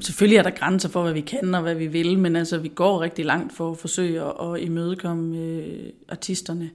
Selvfølgelig 0.00 0.38
er 0.38 0.42
der 0.42 0.50
grænser 0.50 0.88
for, 0.88 1.02
hvad 1.02 1.12
vi 1.12 1.20
kan 1.20 1.54
og 1.54 1.62
hvad 1.62 1.74
vi 1.74 1.86
vil, 1.86 2.18
men 2.18 2.36
altså, 2.36 2.58
vi 2.58 2.68
går 2.68 3.00
rigtig 3.00 3.24
langt 3.24 3.52
for 3.52 3.70
at 3.70 3.78
forsøge 3.78 4.22
at, 4.22 4.32
at 4.40 4.60
imødekomme 4.60 5.38
øh, 5.38 5.92
artisterne. 6.08 6.70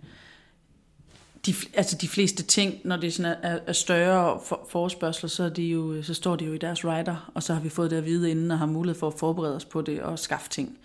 De, 1.46 1.54
altså 1.74 1.98
de 2.02 2.08
fleste 2.08 2.44
ting, 2.44 2.76
når 2.84 2.98
det 2.98 3.14
sådan 3.14 3.38
er, 3.42 3.60
er 3.68 3.74
større 3.74 4.40
for, 4.46 4.68
forespørgsler, 4.70 5.30
så, 5.30 5.44
er 5.44 5.50
de 5.50 5.64
jo, 5.64 6.04
så 6.04 6.14
står 6.14 6.36
de 6.36 6.46
jo 6.46 6.54
i 6.54 6.58
deres 6.58 6.86
rider, 6.86 7.32
og 7.34 7.44
så 7.44 7.54
har 7.54 7.62
vi 7.62 7.70
fået 7.70 7.92
det 7.92 7.98
at 7.98 8.06
vide 8.06 8.32
inden 8.32 8.52
og 8.52 8.60
har 8.60 8.66
mulighed 8.66 9.00
for 9.00 9.08
at 9.08 9.20
forberede 9.20 9.56
os 9.56 9.66
på 9.66 9.82
det 9.82 10.02
og 10.02 10.20
skaffe 10.20 10.50
ting. 10.50 10.78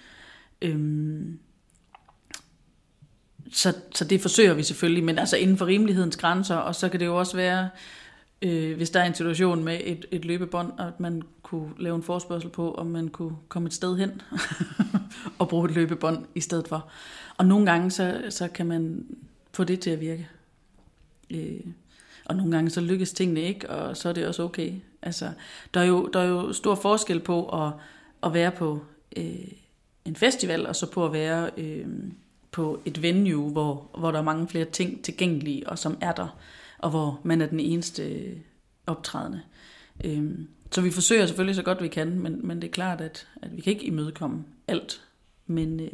Øhm, 0.63 1.39
så, 3.53 3.75
så 3.95 4.05
det 4.05 4.21
forsøger 4.21 4.55
vi 4.55 4.63
selvfølgelig, 4.63 5.05
men 5.05 5.19
altså 5.19 5.37
inden 5.37 5.59
for 5.59 5.67
rimelighedens 5.67 6.17
grænser, 6.17 6.57
og 6.57 6.75
så 6.75 6.89
kan 6.89 7.01
det 7.01 7.07
jo 7.07 7.19
også 7.19 7.37
være, 7.37 7.69
øh, 8.43 8.77
hvis 8.77 8.91
der 8.91 9.01
er 9.01 9.05
en 9.05 9.15
situation 9.15 9.65
med 9.65 9.81
et, 9.85 10.07
et 10.11 10.25
løbebånd, 10.25 10.73
at 10.81 11.01
man 11.01 11.23
kunne 11.43 11.71
lave 11.79 11.97
en 11.97 12.03
forspørgsel 12.03 12.51
på, 12.51 12.75
om 12.75 12.87
man 12.87 13.09
kunne 13.09 13.37
komme 13.49 13.67
et 13.67 13.75
sted 13.75 13.97
hen 13.97 14.23
og 15.39 15.49
bruge 15.49 15.69
et 15.69 15.75
løbebånd 15.75 16.27
i 16.35 16.41
stedet 16.41 16.69
for. 16.69 16.89
Og 17.37 17.47
nogle 17.47 17.67
gange, 17.67 17.91
så, 17.91 18.23
så 18.31 18.49
kan 18.49 18.67
man 18.67 19.07
få 19.53 19.65
det 19.65 19.81
til 19.81 19.91
at 19.91 20.01
virke. 20.01 20.29
Øh, 21.31 21.61
og 22.25 22.37
nogle 22.37 22.53
gange, 22.53 22.71
så 22.71 22.81
lykkes 22.81 23.13
tingene 23.13 23.41
ikke, 23.41 23.71
og 23.71 23.97
så 23.97 24.09
er 24.09 24.13
det 24.13 24.27
også 24.27 24.43
okay. 24.43 24.73
Altså, 25.03 25.31
der, 25.75 25.81
er 25.81 25.85
jo, 25.85 26.11
der 26.13 26.21
er 26.21 26.29
jo 26.29 26.53
stor 26.53 26.75
forskel 26.75 27.21
på 27.21 27.65
at, 27.65 27.73
at 28.23 28.35
være 28.35 28.51
på 28.51 28.85
øh, 29.17 29.49
en 30.05 30.17
festival, 30.17 30.67
og 30.67 30.77
så 30.77 30.91
på 30.91 31.05
at 31.05 31.13
være 31.13 31.51
øh, 31.57 31.87
på 32.51 32.81
et 32.85 33.03
venue, 33.03 33.51
hvor, 33.51 33.91
hvor 33.99 34.11
der 34.11 34.19
er 34.19 34.23
mange 34.23 34.49
flere 34.49 34.65
ting 34.65 35.05
tilgængelige, 35.05 35.69
og 35.69 35.79
som 35.79 35.99
er 36.01 36.13
der 36.13 36.39
og 36.79 36.91
hvor 36.91 37.21
man 37.23 37.41
er 37.41 37.47
den 37.47 37.61
eneste 37.61 38.03
øh, 38.03 38.37
optrædende. 38.87 39.41
Øh, 40.05 40.31
så 40.71 40.81
vi 40.81 40.91
forsøger 40.91 41.27
selvfølgelig 41.27 41.57
så 41.57 41.63
godt 41.63 41.83
vi 41.83 41.89
kan, 41.89 42.21
men, 42.21 42.47
men 42.47 42.63
det 42.63 42.69
er 42.69 42.73
klart, 42.73 43.01
at, 43.01 43.29
at 43.43 43.57
vi 43.57 43.61
kan 43.61 43.73
ikke 43.73 43.87
imødekomme 43.87 44.45
alt. 44.69 45.03
Men, 45.47 45.81
øh, 45.81 45.93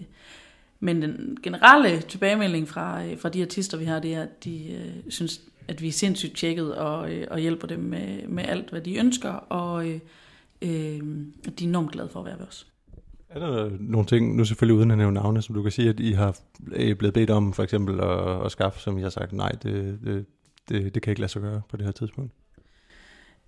men 0.82 1.02
den 1.02 1.38
generelle 1.42 2.00
tilbagemelding 2.00 2.68
fra, 2.68 3.04
øh, 3.04 3.18
fra 3.18 3.28
de 3.28 3.42
artister, 3.42 3.78
vi 3.78 3.84
har, 3.84 4.00
det 4.00 4.14
er, 4.14 4.22
at 4.22 4.44
de 4.44 4.72
øh, 4.72 5.10
synes, 5.12 5.40
at 5.68 5.82
vi 5.82 5.88
er 5.88 5.92
sindssygt 5.92 6.36
tjekket 6.36 6.74
og, 6.74 7.12
øh, 7.12 7.26
og 7.30 7.38
hjælper 7.38 7.66
dem 7.66 7.80
med, 7.80 8.28
med 8.28 8.44
alt, 8.44 8.70
hvad 8.70 8.80
de 8.80 8.98
ønsker, 8.98 9.30
og 9.30 9.88
øh, 9.88 10.00
øh, 10.62 11.00
at 11.46 11.58
de 11.58 11.64
er 11.64 11.68
enormt 11.68 11.92
glade 11.92 12.08
for 12.08 12.20
at 12.20 12.26
være 12.26 12.38
ved 12.38 12.46
os. 12.46 12.66
Er 13.28 13.38
der 13.38 13.70
nogle 13.80 14.06
ting, 14.06 14.36
nu 14.36 14.44
selvfølgelig 14.44 14.78
uden 14.78 14.90
at 14.90 14.98
nævne 14.98 15.14
navne, 15.14 15.42
som 15.42 15.54
du 15.54 15.62
kan 15.62 15.72
sige, 15.72 15.88
at 15.88 16.00
I 16.00 16.12
har 16.12 16.38
øh, 16.72 16.96
blevet 16.96 17.14
bedt 17.14 17.30
om 17.30 17.52
for 17.52 17.62
eksempel 17.62 18.00
at, 18.00 18.44
at 18.44 18.52
skaffe, 18.52 18.80
som 18.80 18.98
I 18.98 19.02
har 19.02 19.10
sagt, 19.10 19.32
nej, 19.32 19.52
det, 19.62 19.98
det, 20.04 20.26
det, 20.68 20.94
det 20.94 21.02
kan 21.02 21.10
ikke 21.10 21.20
lade 21.20 21.32
sig 21.32 21.42
gøre 21.42 21.62
på 21.68 21.76
det 21.76 21.84
her 21.84 21.92
tidspunkt? 21.92 22.32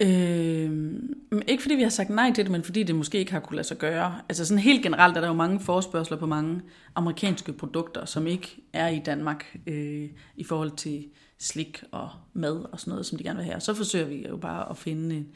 Øh, 0.00 1.00
ikke 1.48 1.62
fordi 1.62 1.74
vi 1.74 1.82
har 1.82 1.90
sagt 1.90 2.10
nej 2.10 2.32
til 2.34 2.44
det, 2.44 2.52
men 2.52 2.62
fordi 2.62 2.82
det 2.82 2.94
måske 2.94 3.18
ikke 3.18 3.32
har 3.32 3.40
kunne 3.40 3.56
lade 3.56 3.68
sig 3.68 3.78
gøre. 3.78 4.20
Altså 4.28 4.44
sådan 4.44 4.58
helt 4.58 4.82
generelt 4.82 5.16
er 5.16 5.20
der 5.20 5.28
jo 5.28 5.34
mange 5.34 5.60
forspørgseler 5.60 6.18
på 6.18 6.26
mange 6.26 6.60
amerikanske 6.94 7.52
produkter, 7.52 8.04
som 8.04 8.26
ikke 8.26 8.56
er 8.72 8.88
i 8.88 8.98
Danmark 8.98 9.56
øh, 9.66 10.08
i 10.36 10.44
forhold 10.44 10.70
til 10.70 11.06
slik 11.38 11.82
og 11.90 12.10
mad 12.32 12.66
og 12.72 12.80
sådan 12.80 12.90
noget, 12.90 13.06
som 13.06 13.18
de 13.18 13.24
gerne 13.24 13.36
vil 13.36 13.44
have. 13.44 13.56
Og 13.56 13.62
så 13.62 13.74
forsøger 13.74 14.06
vi 14.06 14.26
jo 14.28 14.36
bare 14.36 14.70
at 14.70 14.76
finde 14.76 15.16
en, 15.16 15.26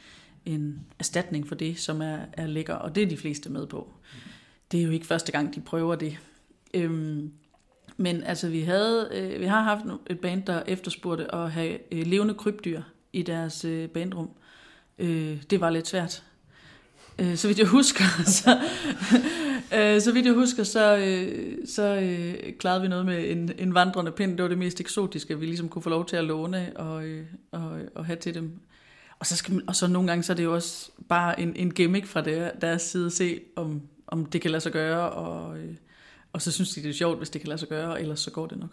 en 0.46 0.80
erstatning 0.98 1.48
for 1.48 1.54
det, 1.54 1.78
som 1.78 2.02
er, 2.02 2.18
er 2.32 2.46
lækker, 2.46 2.74
og 2.74 2.94
det 2.94 3.02
er 3.02 3.06
de 3.06 3.16
fleste 3.16 3.50
med 3.50 3.66
på. 3.66 3.92
Det 4.72 4.80
er 4.80 4.84
jo 4.84 4.90
ikke 4.90 5.06
første 5.06 5.32
gang, 5.32 5.54
de 5.54 5.60
prøver 5.60 5.94
det. 5.94 6.18
Øhm, 6.74 7.32
men 7.96 8.22
altså, 8.22 8.48
vi, 8.48 8.60
havde, 8.60 9.08
øh, 9.14 9.40
vi 9.40 9.46
har 9.46 9.62
haft 9.62 9.84
et 10.10 10.20
band, 10.20 10.42
der 10.42 10.62
efterspurgte 10.66 11.34
at 11.34 11.52
have 11.52 11.94
øh, 11.94 12.06
levende 12.06 12.34
krybdyr 12.34 12.82
i 13.12 13.22
deres 13.22 13.64
øh, 13.64 13.88
bandrum. 13.88 14.26
Øh, 14.26 14.47
øh, 14.98 15.42
det 15.50 15.60
var 15.60 15.70
lidt 15.70 15.88
svært. 15.88 16.22
Øh, 17.18 17.36
så 17.36 17.48
vidt 17.48 17.58
jeg 17.58 17.66
husker, 17.66 18.04
så, 18.40 18.58
øh, 19.78 20.00
så 20.00 20.12
vidt 20.12 20.26
jeg 20.26 20.34
husker, 20.34 20.64
så, 20.64 20.96
øh, 20.96 21.58
så 21.66 21.96
øh, 21.96 22.52
klarede 22.58 22.82
vi 22.82 22.88
noget 22.88 23.06
med 23.06 23.30
en, 23.30 23.52
en 23.58 23.74
vandrende 23.74 24.12
pind. 24.12 24.36
Det 24.36 24.42
var 24.42 24.48
det 24.48 24.58
mest 24.58 24.80
eksotiske, 24.80 25.38
vi 25.38 25.46
ligesom 25.46 25.68
kunne 25.68 25.82
få 25.82 25.90
lov 25.90 26.06
til 26.06 26.16
at 26.16 26.24
låne 26.24 26.72
og, 26.76 27.04
øh, 27.04 27.26
og, 27.52 27.78
og 27.94 28.06
have 28.06 28.16
til 28.16 28.34
dem. 28.34 28.60
Og 29.18 29.26
så, 29.26 29.36
skal 29.36 29.54
man, 29.54 29.68
og 29.68 29.76
så 29.76 29.86
nogle 29.86 30.08
gange, 30.08 30.22
så 30.22 30.32
er 30.32 30.36
det 30.36 30.44
jo 30.44 30.54
også 30.54 30.90
bare 31.08 31.40
en, 31.40 31.56
en 31.56 31.70
gimmick 31.70 32.06
fra 32.06 32.20
der, 32.20 32.50
deres 32.60 32.82
side 32.82 33.06
at 33.06 33.12
se, 33.12 33.40
om, 33.56 33.82
om 34.06 34.26
det 34.26 34.40
kan 34.40 34.50
lade 34.50 34.60
sig 34.60 34.72
gøre, 34.72 35.10
og, 35.10 35.58
øh, 35.58 35.74
og 36.32 36.42
så 36.42 36.52
synes 36.52 36.70
de, 36.70 36.82
det 36.82 36.88
er 36.88 36.94
sjovt, 36.94 37.18
hvis 37.18 37.30
det 37.30 37.40
kan 37.40 37.48
lade 37.48 37.58
sig 37.58 37.68
gøre, 37.68 38.00
ellers 38.00 38.20
så 38.20 38.30
går 38.30 38.46
det 38.46 38.58
nok. 38.58 38.70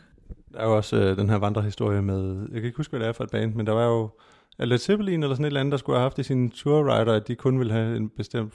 Der 0.53 0.59
er 0.59 0.65
jo 0.65 0.77
også 0.77 0.95
øh, 0.95 1.17
den 1.17 1.29
her 1.29 1.35
vandrehistorie 1.35 2.01
med, 2.01 2.39
jeg 2.41 2.61
kan 2.61 2.63
ikke 2.63 2.77
huske, 2.77 2.91
hvad 2.91 2.99
det 2.99 3.07
er 3.07 3.13
for 3.13 3.23
et 3.23 3.29
band, 3.29 3.53
men 3.53 3.65
der 3.65 3.73
var 3.73 3.85
jo 3.85 4.09
Led 4.59 4.77
Zeppelin 4.77 5.23
eller 5.23 5.35
sådan 5.35 5.45
et 5.45 5.47
eller 5.47 5.59
andet, 5.59 5.71
der 5.71 5.77
skulle 5.77 5.97
have 5.97 6.03
haft 6.03 6.19
i 6.19 6.23
sin 6.23 6.49
tourrider, 6.49 7.13
at 7.13 7.27
de 7.27 7.35
kun 7.35 7.59
ville 7.59 7.73
have 7.73 7.97
en 7.97 8.09
bestemt, 8.09 8.53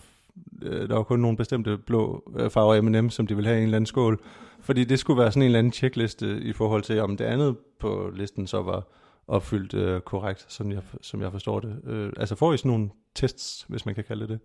øh, 0.62 0.88
der 0.88 0.94
var 0.94 1.02
kun 1.02 1.20
nogle 1.20 1.36
bestemte 1.36 1.78
blå 1.78 2.32
øh, 2.38 2.50
farver 2.50 2.80
M&M, 2.80 3.10
som 3.10 3.26
de 3.26 3.34
ville 3.34 3.48
have 3.48 3.58
i 3.58 3.62
en 3.62 3.64
eller 3.64 3.76
anden 3.76 3.86
skål. 3.86 4.22
Fordi 4.60 4.84
det 4.84 4.98
skulle 4.98 5.20
være 5.20 5.30
sådan 5.30 5.42
en 5.42 5.46
eller 5.46 5.58
anden 5.58 5.72
checkliste 5.72 6.40
i 6.40 6.52
forhold 6.52 6.82
til, 6.82 7.00
om 7.00 7.16
det 7.16 7.24
andet 7.24 7.56
på 7.80 8.12
listen 8.16 8.46
så 8.46 8.62
var 8.62 8.88
opfyldt 9.28 9.74
øh, 9.74 10.00
korrekt, 10.00 10.46
som 10.48 10.72
jeg, 10.72 10.82
som 11.02 11.22
jeg 11.22 11.32
forstår 11.32 11.60
det. 11.60 11.76
Øh, 11.86 12.12
altså 12.16 12.34
får 12.34 12.52
I 12.52 12.56
sådan 12.56 12.70
nogle 12.70 12.90
tests, 13.14 13.66
hvis 13.68 13.86
man 13.86 13.94
kan 13.94 14.04
kalde 14.04 14.22
det 14.22 14.28
det? 14.28 14.40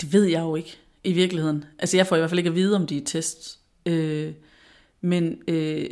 Det 0.00 0.12
ved 0.12 0.24
jeg 0.24 0.40
jo 0.40 0.56
ikke 0.56 0.76
i 1.04 1.12
virkeligheden. 1.12 1.64
Altså 1.78 1.96
jeg 1.96 2.06
får 2.06 2.16
i 2.16 2.18
hvert 2.18 2.30
fald 2.30 2.38
ikke 2.38 2.50
at 2.50 2.56
vide, 2.56 2.76
om 2.76 2.86
de 2.86 2.96
er 2.96 3.04
tests. 3.04 3.60
Øh, 3.86 4.32
men 5.00 5.42
øh, 5.48 5.86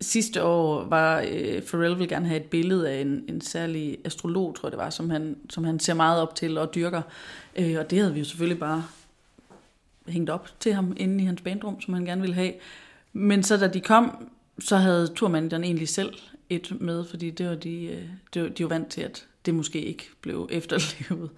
sidste 0.00 0.42
år 0.42 0.84
var 0.84 1.24
øh, 1.28 1.62
Pharrell 1.62 1.98
vil 1.98 2.08
gerne 2.08 2.26
have 2.26 2.40
et 2.40 2.50
billede 2.50 2.90
af 2.90 3.00
en, 3.00 3.24
en 3.28 3.40
særlig 3.40 3.98
astrolog, 4.04 4.54
tror 4.54 4.66
jeg 4.66 4.72
det 4.72 4.78
var, 4.78 4.90
som 4.90 5.10
han, 5.10 5.36
som 5.50 5.64
han 5.64 5.80
ser 5.80 5.94
meget 5.94 6.22
op 6.22 6.34
til 6.34 6.58
og 6.58 6.74
dyrker. 6.74 7.02
Øh, 7.56 7.76
og 7.78 7.90
det 7.90 7.98
havde 7.98 8.12
vi 8.12 8.18
jo 8.18 8.24
selvfølgelig 8.24 8.58
bare 8.58 8.84
hængt 10.08 10.30
op 10.30 10.48
til 10.60 10.74
ham 10.74 10.96
inde 10.96 11.22
i 11.22 11.26
hans 11.26 11.40
bandrum, 11.40 11.80
som 11.80 11.94
han 11.94 12.04
gerne 12.04 12.20
ville 12.20 12.34
have. 12.34 12.52
Men 13.12 13.42
så 13.42 13.56
da 13.56 13.66
de 13.68 13.80
kom, 13.80 14.28
så 14.58 14.76
havde 14.76 15.06
turmanageren 15.06 15.64
egentlig 15.64 15.88
selv 15.88 16.14
et 16.50 16.80
med, 16.80 17.04
fordi 17.04 17.30
det 17.30 17.48
var 17.48 17.54
de, 17.54 17.84
øh, 17.84 18.02
det 18.34 18.42
var, 18.42 18.48
de 18.48 18.64
var 18.64 18.68
vant 18.68 18.88
til, 18.88 19.00
at 19.00 19.26
det 19.46 19.54
måske 19.54 19.80
ikke 19.84 20.04
blev 20.20 20.48
efterlevet. 20.52 21.30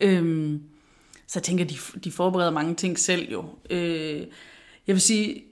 Mm. 0.00 0.06
Øhm, 0.06 0.62
så 1.26 1.38
jeg 1.38 1.42
tænker, 1.42 1.64
de, 1.64 1.74
de 2.04 2.12
forbereder 2.12 2.50
mange 2.50 2.74
ting 2.74 2.98
selv 2.98 3.32
jo. 3.32 3.44
Øh, 3.70 4.26
jeg 4.86 4.94
vil 4.94 5.00
sige, 5.00 5.44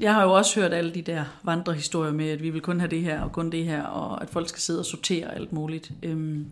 jeg 0.00 0.14
har 0.14 0.22
jo 0.22 0.32
også 0.32 0.60
hørt 0.60 0.72
alle 0.72 0.94
de 0.94 1.02
der 1.02 1.24
vandrehistorier 1.42 2.12
med, 2.12 2.28
at 2.28 2.42
vi 2.42 2.50
vil 2.50 2.60
kun 2.60 2.80
have 2.80 2.90
det 2.90 3.02
her 3.02 3.20
og 3.20 3.32
kun 3.32 3.50
det 3.50 3.64
her, 3.64 3.82
og 3.82 4.22
at 4.22 4.30
folk 4.30 4.48
skal 4.48 4.60
sidde 4.60 4.80
og 4.80 4.86
sortere 4.86 5.34
alt 5.34 5.52
muligt. 5.52 5.92
Øhm, 6.02 6.46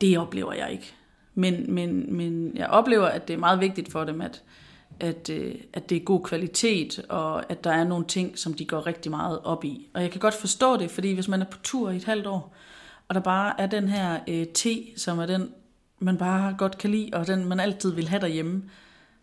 det 0.00 0.18
oplever 0.18 0.52
jeg 0.52 0.72
ikke. 0.72 0.94
Men, 1.34 1.74
men, 1.74 2.16
men 2.16 2.56
jeg 2.56 2.66
oplever, 2.66 3.06
at 3.06 3.28
det 3.28 3.34
er 3.34 3.38
meget 3.38 3.60
vigtigt 3.60 3.92
for 3.92 4.04
dem, 4.04 4.20
at, 4.20 4.42
at, 5.00 5.30
øh, 5.30 5.54
at 5.72 5.90
det 5.90 5.96
er 5.96 6.04
god 6.04 6.24
kvalitet, 6.24 7.04
og 7.08 7.50
at 7.50 7.64
der 7.64 7.72
er 7.72 7.84
nogle 7.84 8.04
ting, 8.04 8.38
som 8.38 8.54
de 8.54 8.64
går 8.64 8.86
rigtig 8.86 9.10
meget 9.10 9.38
op 9.44 9.64
i. 9.64 9.88
Og 9.94 10.02
jeg 10.02 10.10
kan 10.10 10.20
godt 10.20 10.34
forstå 10.34 10.76
det, 10.76 10.90
fordi 10.90 11.12
hvis 11.12 11.28
man 11.28 11.40
er 11.40 11.46
på 11.46 11.58
tur 11.62 11.90
i 11.90 11.96
et 11.96 12.04
halvt 12.04 12.26
år, 12.26 12.54
og 13.08 13.14
der 13.14 13.20
bare 13.20 13.60
er 13.60 13.66
den 13.66 13.88
her 13.88 14.20
øh, 14.28 14.46
te, 14.46 14.86
som 14.96 15.18
er 15.18 15.26
den, 15.26 15.52
man 15.98 16.18
bare 16.18 16.54
godt 16.58 16.78
kan 16.78 16.90
lide, 16.90 17.10
og 17.12 17.26
den 17.26 17.44
man 17.44 17.60
altid 17.60 17.92
vil 17.92 18.08
have 18.08 18.20
derhjemme, 18.20 18.62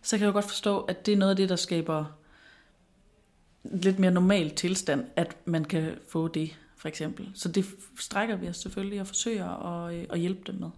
så 0.02 0.18
kan 0.18 0.22
jeg 0.22 0.28
jo 0.28 0.34
godt 0.34 0.46
forstå, 0.46 0.80
at 0.80 1.06
det 1.06 1.12
er 1.12 1.18
noget 1.18 1.30
af 1.30 1.36
det, 1.36 1.50
der 1.50 1.56
skaber 1.56 2.06
lidt 3.72 4.00
mere 4.00 4.12
normal 4.12 4.50
tilstand, 4.50 5.06
at 5.16 5.38
man 5.46 5.66
kan 5.66 5.92
få 6.08 6.28
det, 6.28 6.58
for 6.78 6.88
eksempel. 6.88 7.30
Så 7.34 7.52
det 7.52 7.66
strækker 8.00 8.36
vi 8.36 8.48
os 8.48 8.58
selvfølgelig 8.58 9.02
og 9.02 9.08
forsøger 9.08 9.50
at, 9.50 9.96
øh, 9.96 10.06
at 10.10 10.20
hjælpe 10.20 10.42
dem 10.48 10.56
med. 10.56 10.70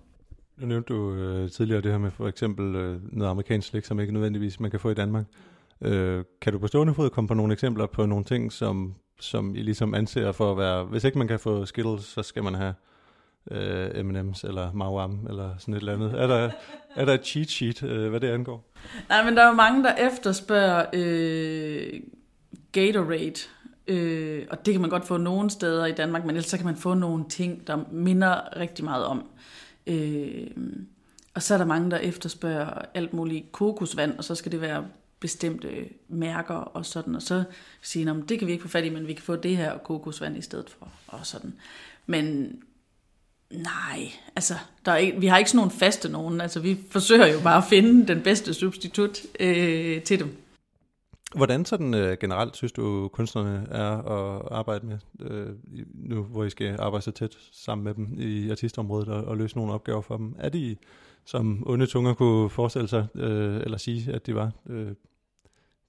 Nu 0.58 0.68
nævnte 0.68 0.94
du 0.94 1.14
øh, 1.14 1.50
tidligere 1.50 1.82
det 1.82 1.92
her 1.92 1.98
med 1.98 2.12
for 2.12 2.28
eksempel 2.28 2.76
øh, 2.76 3.00
noget 3.18 3.32
amerikansk 3.32 3.68
slik, 3.68 3.86
som 3.86 4.00
ikke 4.00 4.14
nødvendigvis 4.14 4.60
man 4.60 4.72
kan 4.72 4.80
få 4.80 4.90
i 4.90 4.94
Danmark. 4.94 5.26
Øh, 5.82 6.24
kan 6.42 6.54
du 6.54 6.60
på 6.60 6.68
stående 6.68 6.94
fod 6.94 7.10
komme 7.10 7.28
på 7.28 7.34
nogle 7.34 7.54
eksempler 7.54 7.86
på 7.86 8.06
nogle 8.06 8.26
ting, 8.26 8.52
som, 8.52 8.96
som 9.20 9.56
I 9.56 9.62
ligesom 9.62 9.94
anser 9.94 10.32
for 10.32 10.52
at 10.52 10.58
være, 10.58 10.84
hvis 10.84 11.04
ikke 11.04 11.18
man 11.18 11.28
kan 11.28 11.40
få 11.40 11.66
Skittles, 11.66 12.04
så 12.04 12.24
skal 12.24 12.44
man 12.44 12.56
have 12.56 12.74
øh, 13.52 14.06
M&M's 14.06 14.48
eller 14.48 14.74
Mauam 14.74 15.28
eller 15.30 15.58
sådan 15.58 15.74
et 15.74 15.80
eller 15.80 15.94
andet. 15.94 16.14
Er 16.14 16.28
der, 16.28 16.50
er 16.96 17.06
der 17.06 17.14
et 17.14 17.26
cheat 17.26 17.50
sheet, 17.50 17.84
øh, 17.84 18.10
hvad 18.10 18.20
det 18.20 18.28
angår? 18.28 18.74
Nej, 19.10 19.24
men 19.24 19.36
der 19.36 19.44
er 19.44 19.48
jo 19.48 19.54
mange, 19.54 19.84
der 19.84 19.96
efterspørger 19.96 20.86
øh, 20.94 22.00
Gatorade. 22.72 23.48
Øh, 23.88 24.46
og 24.50 24.66
det 24.66 24.74
kan 24.74 24.82
man 24.82 24.90
godt 24.90 25.08
få 25.08 25.18
nogle 25.18 25.50
steder 25.50 25.86
i 25.86 25.92
Danmark, 25.92 26.26
men 26.26 26.36
ellers 26.36 26.50
så 26.50 26.58
kan 26.58 26.66
man 26.66 26.78
få 26.78 26.94
nogle 26.94 27.26
ting, 27.30 27.68
der 27.68 27.80
minder 27.92 28.60
rigtig 28.60 28.86
meget 28.86 29.06
om. 29.06 29.30
Øh, 29.88 30.48
og 31.34 31.44
så 31.44 31.54
er 31.54 31.58
der 31.58 31.66
mange, 31.66 31.92
der 31.92 31.98
efterspørger 31.98 32.82
alt 32.94 33.14
muligt 33.14 33.52
kokosvand, 33.52 34.18
og 34.18 34.24
så 34.24 34.36
skal 34.36 34.52
det 34.52 34.62
være 34.62 34.86
bestemte 35.20 35.70
mærker 36.08 36.54
og 36.54 36.86
sådan, 36.86 37.16
og 37.16 37.22
så 37.22 37.44
sige, 37.82 38.10
at 38.10 38.16
det 38.30 38.40
kan 38.40 38.48
vi 38.48 38.52
ikke 38.52 38.62
få 38.62 38.68
fat 38.68 38.86
i, 38.86 38.90
men 38.90 39.08
vi 39.08 39.14
kan 39.14 39.24
få 39.24 39.36
det 39.36 39.58
her 39.58 39.78
kokosvand 39.78 40.38
i 40.38 40.42
stedet 40.42 40.70
for, 40.70 40.92
og 41.08 41.26
sådan. 41.26 41.54
Men 42.06 42.56
nej, 43.52 44.12
altså, 44.36 44.54
der 44.86 44.92
er 44.92 44.98
ikke, 44.98 45.20
vi 45.20 45.28
har 45.28 45.38
ikke 45.38 45.50
sådan 45.50 45.58
nogle 45.58 45.72
faste 45.72 46.10
nogen, 46.10 46.42
altså 46.42 46.60
vi 46.60 46.78
forsøger 46.90 47.28
jo 47.28 47.40
bare 47.40 47.58
at 47.58 47.70
finde 47.70 48.08
den 48.08 48.22
bedste 48.22 48.54
substitut 48.54 49.20
øh, 49.40 50.02
til 50.02 50.20
dem. 50.20 50.47
Hvordan 51.36 51.66
sådan 51.66 51.94
øh, 51.94 52.18
generelt 52.20 52.56
synes 52.56 52.72
du, 52.72 53.08
kunstnerne 53.08 53.68
er 53.72 53.92
at 53.92 54.48
arbejde 54.52 54.86
med, 54.86 54.98
øh, 55.20 55.48
nu 55.94 56.24
hvor 56.24 56.44
I 56.44 56.50
skal 56.50 56.76
arbejde 56.80 57.04
så 57.04 57.12
tæt 57.12 57.38
sammen 57.52 57.84
med 57.84 57.94
dem 57.94 58.20
i 58.20 58.50
artistområdet 58.52 59.10
og, 59.10 59.24
og 59.24 59.38
løse 59.38 59.58
nogle 59.58 59.74
opgaver 59.74 60.02
for 60.02 60.18
dem? 60.18 60.36
Er 60.40 60.50
de, 60.50 60.76
som 61.26 61.64
onde 61.66 61.86
tunger 61.86 62.14
kunne 62.14 62.50
forestille 62.50 62.88
sig, 62.88 63.08
øh, 63.16 63.56
eller 63.56 63.78
sige, 63.78 64.14
at 64.14 64.28
de 64.28 64.36
var 64.36 64.52
øh, 64.70 64.92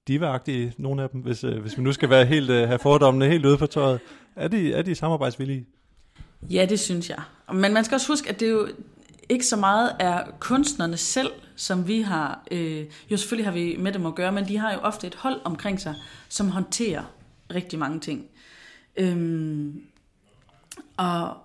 divagtige, 0.07 0.73
nogle 0.77 1.03
af 1.03 1.09
dem, 1.09 1.21
hvis, 1.21 1.43
øh, 1.43 1.61
hvis 1.61 1.77
vi 1.77 1.83
nu 1.83 1.93
skal 1.93 2.09
være 2.09 2.25
helt, 2.25 2.49
øh, 2.49 2.67
have 2.67 2.79
fordommene 2.79 3.27
helt 3.27 3.45
ude 3.45 3.57
på 3.57 3.65
tøjet? 3.65 3.99
Er 4.35 4.47
de, 4.47 4.73
er 4.73 4.81
de 4.81 4.95
samarbejdsvillige? 4.95 5.65
Ja, 6.49 6.65
det 6.69 6.79
synes 6.79 7.09
jeg. 7.09 7.21
Men 7.53 7.73
man 7.73 7.85
skal 7.85 7.95
også 7.95 8.07
huske, 8.07 8.29
at 8.29 8.39
det 8.39 8.47
er 8.47 8.51
jo 8.51 8.67
ikke 9.29 9.45
så 9.45 9.55
meget 9.55 9.95
er 9.99 10.23
kunstnerne 10.39 10.97
selv, 10.97 11.31
som 11.55 11.87
vi 11.87 12.01
har, 12.01 12.43
øh, 12.51 12.85
jo 13.11 13.17
selvfølgelig 13.17 13.45
har 13.45 13.53
vi 13.53 13.75
med 13.79 13.91
dem 13.91 14.05
at 14.05 14.15
gøre, 14.15 14.31
men 14.31 14.47
de 14.47 14.57
har 14.57 14.73
jo 14.73 14.79
ofte 14.79 15.07
et 15.07 15.15
hold 15.15 15.41
omkring 15.43 15.79
sig, 15.79 15.95
som 16.29 16.49
håndterer 16.49 17.03
rigtig 17.53 17.79
mange 17.79 17.99
ting. 17.99 18.25
Øhm, 18.97 19.81
og 20.97 21.37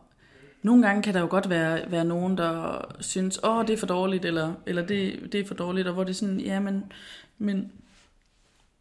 nogle 0.62 0.86
gange 0.86 1.02
kan 1.02 1.14
der 1.14 1.20
jo 1.20 1.26
godt 1.30 1.50
være, 1.50 1.90
være 1.90 2.04
nogen, 2.04 2.38
der 2.38 2.84
synes, 3.00 3.38
åh, 3.42 3.56
oh, 3.56 3.66
det 3.66 3.72
er 3.72 3.76
for 3.76 3.86
dårligt, 3.86 4.24
eller, 4.24 4.54
eller 4.66 4.86
det, 4.86 5.28
det 5.32 5.40
er 5.40 5.44
for 5.44 5.54
dårligt, 5.54 5.88
og 5.88 5.94
hvor 5.94 6.04
det 6.04 6.10
er 6.10 6.14
sådan, 6.14 6.40
ja, 6.40 6.60
men, 6.60 6.92
men, 7.38 7.72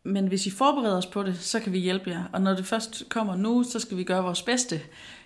men 0.04 0.28
hvis 0.28 0.46
I 0.46 0.52
forbereder 0.52 0.98
os 0.98 1.06
på 1.06 1.24
det, 1.24 1.38
så 1.40 1.60
kan 1.60 1.74
vi 1.74 1.80
hjælpe 1.80 2.10
jer. 2.10 2.24
Og 2.34 2.42
når 2.42 2.54
det 2.54 2.66
først 2.66 3.04
kommer 3.10 3.36
nu, 3.36 3.64
så 3.64 3.80
skal 3.80 3.98
vi 3.98 4.04
gøre 4.04 4.24
vores 4.24 4.42
bedste. 4.42 4.82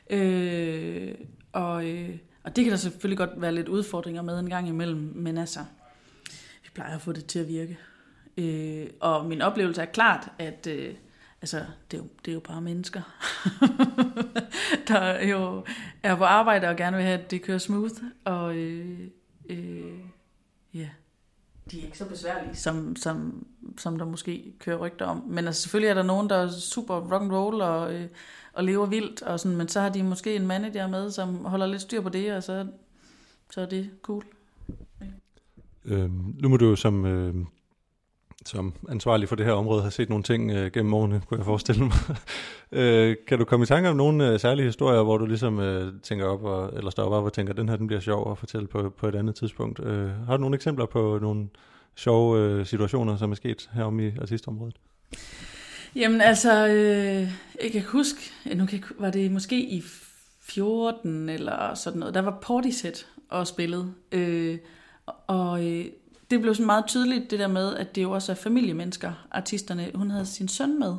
Øh, 0.10 1.16
og, 1.52 1.86
øh, 1.86 2.16
og 2.48 2.56
det 2.56 2.64
kan 2.64 2.72
der 2.72 2.78
selvfølgelig 2.78 3.18
godt 3.18 3.42
være 3.42 3.56
lidt 3.56 3.68
udfordringer 3.68 4.22
med 4.22 4.40
en 4.40 4.50
gang 4.50 4.68
imellem, 4.68 5.12
men 5.16 5.38
altså, 5.38 5.60
vi 6.64 6.70
plejer 6.74 6.96
at 6.96 7.02
få 7.02 7.12
det 7.12 7.26
til 7.26 7.40
at 7.40 7.48
virke. 7.48 7.78
Øh, 8.38 8.88
og 9.00 9.26
min 9.26 9.42
oplevelse 9.42 9.82
er 9.82 9.86
klart, 9.86 10.30
at 10.40 10.68
øh, 10.68 10.94
altså, 11.42 11.66
det, 11.92 11.98
er 11.98 12.02
jo, 12.02 12.08
det 12.26 12.32
er 12.32 12.34
jo 12.34 12.40
bare 12.40 12.62
mennesker, 12.62 13.02
der 14.88 15.26
jo 15.26 15.66
er 16.04 16.16
på 16.16 16.24
arbejde 16.24 16.68
og 16.68 16.76
gerne 16.76 16.98
vil 16.98 17.06
have, 17.06 17.20
at 17.20 17.32
det 17.32 17.42
kører 17.42 17.58
smooth. 17.58 17.96
Og 18.26 18.56
øh, 18.56 19.00
øh, 19.50 20.00
ja, 20.74 20.90
de 21.72 21.80
er 21.80 21.86
ikke 21.86 21.98
så 21.98 22.06
besværlige, 22.06 22.56
som, 22.56 22.96
som, 22.96 23.46
som 23.78 23.98
der 23.98 24.06
måske 24.06 24.54
kører 24.60 24.78
rygter 24.78 25.06
om. 25.06 25.24
Men 25.28 25.46
altså, 25.46 25.62
selvfølgelig 25.62 25.90
er 25.90 25.94
der 25.94 26.04
nogen, 26.04 26.30
der 26.30 26.36
er 26.36 26.50
super 26.50 26.96
rock 26.96 27.24
and 27.24 27.32
roll 27.32 27.62
og, 27.62 27.94
øh, 27.94 28.08
og 28.54 28.64
lever 28.64 28.86
vildt, 28.86 29.22
og 29.22 29.40
sådan, 29.40 29.58
men 29.58 29.68
så 29.68 29.82
har 29.82 29.90
de 29.90 30.04
måske 30.04 30.36
en 30.36 30.48
manager 30.48 30.88
med, 30.88 31.12
som 31.12 31.46
holder 31.46 31.66
lidt 31.66 31.82
styr 31.82 32.02
på 32.02 32.10
det, 32.10 32.34
og 32.34 32.44
så, 32.44 32.68
så 33.52 33.62
er 33.62 33.66
det 33.66 33.90
cool. 34.02 34.24
Øhm, 35.86 36.36
nu 36.40 36.50
må 36.50 36.58
du 36.58 36.76
som, 36.76 37.06
øh, 37.06 37.36
som 38.48 38.74
ansvarlig 38.90 39.30
for 39.30 39.36
det 39.36 39.46
her 39.46 39.54
område 39.54 39.84
har 39.84 39.90
set 39.90 40.10
nogle 40.10 40.24
ting 40.24 40.52
øh, 40.52 40.72
gennem 40.72 40.94
årene, 40.94 41.22
kunne 41.28 41.38
jeg 41.38 41.46
forestille 41.46 41.84
mig. 41.84 41.98
øh, 42.82 43.16
kan 43.28 43.40
du 43.40 43.46
komme 43.46 43.64
i 43.64 43.66
tanke 43.66 43.90
om 43.90 43.96
nogle 43.96 44.32
øh, 44.32 44.40
særlige 44.40 44.66
historier, 44.66 45.04
hvor 45.04 45.18
du 45.18 45.26
ligesom 45.26 45.60
øh, 45.60 45.94
tænker 46.04 46.26
op, 46.26 46.44
og, 46.44 46.78
eller 46.78 46.92
står 46.92 47.04
op 47.04 47.24
og 47.24 47.34
tænker, 47.34 47.54
den 47.54 47.70
her 47.70 47.76
den 47.76 47.88
bliver 47.88 48.00
sjov 48.00 48.32
at 48.32 48.38
fortælle 48.38 48.68
på, 48.68 48.90
på 48.98 49.08
et 49.08 49.16
andet 49.16 49.36
tidspunkt? 49.36 49.80
Øh, 49.80 50.10
har 50.26 50.38
du 50.38 50.42
nogle 50.42 50.56
eksempler 50.56 50.86
på 50.86 51.20
nogle 51.22 51.48
sjove 51.96 52.40
øh, 52.40 52.66
situationer, 52.66 53.18
som 53.18 53.32
er 53.32 53.36
sket 53.36 53.70
herom 53.74 54.00
i 54.00 54.12
artistområdet? 54.22 54.76
Jamen 55.96 56.22
altså, 56.22 56.68
øh, 56.68 57.32
jeg 57.64 57.72
kan 57.72 57.84
huske, 57.84 58.20
nu 58.56 58.66
kan, 58.66 58.84
var 59.00 59.10
det 59.10 59.32
måske 59.32 59.60
i 59.60 59.84
14 60.42 61.30
eller 61.30 61.74
sådan 61.74 62.00
noget. 62.00 62.14
Der 62.14 62.22
var 62.22 62.40
Portishead 62.42 63.06
og 63.30 63.48
spillet. 63.48 63.94
Øh, 64.12 64.58
og 65.28 65.66
øh, 65.66 65.86
det 66.32 66.42
blev 66.42 66.56
sådan 66.56 66.66
meget 66.66 66.86
tydeligt, 66.88 67.32
det 67.32 67.40
der 67.40 67.48
med, 67.48 67.76
at 67.76 67.96
det 67.96 68.04
jo 68.04 68.12
også 68.12 68.32
er 68.32 68.36
familiemennesker, 68.36 69.28
artisterne. 69.32 69.92
Hun 69.96 70.12
havde 70.12 70.26
sin 70.26 70.48
søn 70.48 70.80
med. 70.80 70.96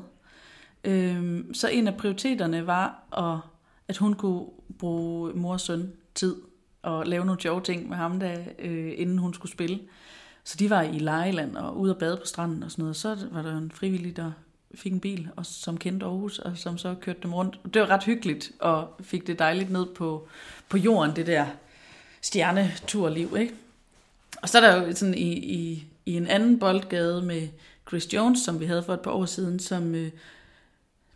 Øhm, 0.84 1.54
så 1.54 1.68
en 1.68 1.88
af 1.88 1.96
prioriteterne 1.96 2.66
var, 2.66 3.02
at, 3.16 3.50
at 3.88 3.96
hun 3.96 4.14
kunne 4.14 4.46
bruge 4.78 5.32
mor 5.34 5.52
og 5.52 5.60
søn 5.60 5.92
tid 6.14 6.36
og 6.82 7.06
lave 7.06 7.24
nogle 7.24 7.40
sjove 7.40 7.60
ting 7.60 7.88
med 7.88 7.96
ham, 7.96 8.20
der, 8.20 8.36
øh, 8.58 8.92
inden 8.96 9.18
hun 9.18 9.34
skulle 9.34 9.52
spille. 9.52 9.80
Så 10.44 10.56
de 10.58 10.70
var 10.70 10.82
i 10.82 10.98
Lejeland 10.98 11.56
og 11.56 11.78
ude 11.78 11.94
og 11.94 11.98
bade 11.98 12.16
på 12.16 12.26
stranden 12.26 12.62
og 12.62 12.70
sådan 12.70 12.82
noget. 12.82 12.96
Så 12.96 13.16
var 13.30 13.42
der 13.42 13.58
en 13.58 13.70
frivillig, 13.70 14.16
der 14.16 14.32
fik 14.74 14.92
en 14.92 15.00
bil, 15.00 15.28
og 15.36 15.46
som 15.46 15.78
kendte 15.78 16.06
Aarhus, 16.06 16.38
og 16.38 16.58
som 16.58 16.78
så 16.78 16.94
kørte 17.00 17.20
dem 17.22 17.34
rundt. 17.34 17.60
Det 17.74 17.82
var 17.82 17.90
ret 17.90 18.04
hyggeligt, 18.04 18.52
og 18.60 18.94
fik 19.00 19.26
det 19.26 19.38
dejligt 19.38 19.70
ned 19.70 19.86
på, 19.86 20.28
på 20.68 20.76
jorden, 20.76 21.16
det 21.16 21.26
der 21.26 21.46
stjerneturliv, 22.22 23.36
ikke? 23.38 23.54
Og 24.42 24.48
så 24.48 24.58
er 24.58 24.62
der 24.62 24.86
jo 24.86 24.94
sådan 24.94 25.14
i, 25.14 25.32
i, 25.32 25.86
i 26.06 26.16
en 26.16 26.26
anden 26.26 26.58
boldgade 26.58 27.22
med 27.22 27.48
Chris 27.88 28.12
Jones, 28.12 28.38
som 28.38 28.60
vi 28.60 28.64
havde 28.66 28.82
for 28.82 28.94
et 28.94 29.00
par 29.00 29.10
år 29.10 29.24
siden, 29.24 29.58
som 29.58 29.94
øh, 29.94 30.10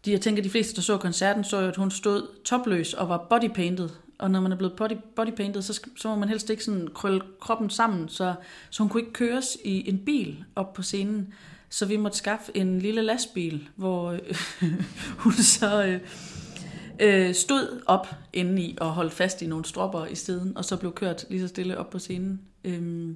de, 0.04 0.12
jeg 0.12 0.20
tænker, 0.20 0.42
de 0.42 0.50
fleste, 0.50 0.76
der 0.76 0.82
så 0.82 0.98
koncerten, 0.98 1.44
så 1.44 1.60
jo, 1.60 1.68
at 1.68 1.76
hun 1.76 1.90
stod 1.90 2.26
topløs 2.44 2.94
og 2.94 3.08
var 3.08 3.26
bodypainted. 3.30 3.88
Og 4.18 4.30
når 4.30 4.40
man 4.40 4.52
er 4.52 4.56
blevet 4.56 4.76
body, 4.76 4.96
bodypainted, 5.16 5.62
så, 5.62 5.80
så 5.96 6.08
må 6.08 6.16
man 6.16 6.28
helst 6.28 6.50
ikke 6.50 6.64
sådan 6.64 6.88
krølle 6.94 7.20
kroppen 7.40 7.70
sammen, 7.70 8.08
så, 8.08 8.34
så 8.70 8.82
hun 8.82 8.88
kunne 8.88 9.00
ikke 9.00 9.12
køres 9.12 9.56
i 9.64 9.88
en 9.88 9.98
bil 9.98 10.44
op 10.56 10.72
på 10.72 10.82
scenen. 10.82 11.34
Så 11.68 11.86
vi 11.86 11.96
måtte 11.96 12.18
skaffe 12.18 12.56
en 12.56 12.78
lille 12.78 13.02
lastbil, 13.02 13.68
hvor 13.76 14.10
øh, 14.10 14.20
hun 15.22 15.32
så 15.32 15.84
øh, 15.84 16.00
øh, 17.00 17.34
stod 17.34 17.82
op 17.86 18.06
indeni 18.32 18.76
og 18.80 18.90
holdt 18.90 19.12
fast 19.12 19.42
i 19.42 19.46
nogle 19.46 19.64
stropper 19.64 20.06
i 20.06 20.14
stedet, 20.14 20.52
og 20.56 20.64
så 20.64 20.76
blev 20.76 20.92
kørt 20.92 21.24
lige 21.30 21.40
så 21.40 21.48
stille 21.48 21.78
op 21.78 21.90
på 21.90 21.98
scenen. 21.98 22.40
Øh, 22.64 23.14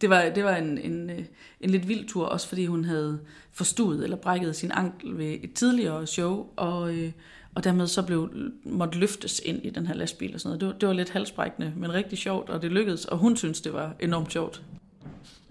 det 0.00 0.10
var, 0.10 0.30
det 0.34 0.44
var 0.44 0.56
en, 0.56 0.78
en, 0.78 1.10
øh, 1.10 1.24
en 1.60 1.70
lidt 1.70 1.88
vild 1.88 2.08
tur, 2.08 2.26
også 2.26 2.48
fordi 2.48 2.66
hun 2.66 2.84
havde 2.84 3.20
forstuet 3.52 4.04
eller 4.04 4.16
brækket 4.16 4.56
sin 4.56 4.70
ankel 4.74 5.18
ved 5.18 5.38
et 5.42 5.52
tidligere 5.52 6.06
show, 6.06 6.46
og, 6.56 6.94
øh, 6.94 7.12
og 7.54 7.64
dermed 7.64 7.86
så 7.86 8.02
blev 8.02 8.30
måtte 8.64 8.98
løftes 8.98 9.42
ind 9.44 9.64
i 9.64 9.70
den 9.70 9.86
her 9.86 9.94
lastbil 9.94 10.34
og 10.34 10.40
sådan 10.40 10.48
noget. 10.48 10.60
Det 10.60 10.68
var, 10.68 10.74
det 10.74 10.88
var 10.88 10.94
lidt 10.94 11.10
halsbrækkende, 11.10 11.72
men 11.76 11.92
rigtig 11.92 12.18
sjovt, 12.18 12.50
og 12.50 12.62
det 12.62 12.72
lykkedes, 12.72 13.04
og 13.04 13.18
hun 13.18 13.36
synes 13.36 13.60
det 13.60 13.72
var 13.72 13.94
enormt 14.00 14.32
sjovt. 14.32 14.62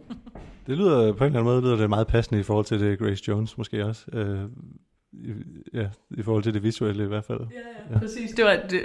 Det 0.68 0.78
lyder 0.78 1.14
på 1.14 1.24
en 1.24 1.28
eller 1.28 1.40
anden 1.40 1.44
måde 1.44 1.62
lyder 1.62 1.76
det 1.76 1.90
meget 1.90 2.08
passende 2.08 2.40
i 2.40 2.44
forhold 2.44 2.66
til 2.66 2.80
det 2.80 3.00
Grace 3.00 3.24
Jones 3.28 3.58
måske 3.58 3.86
også. 3.86 4.06
Øh, 4.14 4.40
i, 5.14 5.34
ja, 5.74 5.88
i 6.18 6.22
forhold 6.22 6.44
til 6.44 6.54
det 6.54 6.64
visuelle 6.64 7.04
i 7.04 7.08
hvert 7.08 7.26
fald. 7.26 7.40
Ja, 7.40 7.46
ja, 7.46 7.94
ja. 7.94 8.00
præcis. 8.00 8.32
Det 8.32 8.46
var, 8.46 8.60
det, 8.70 8.82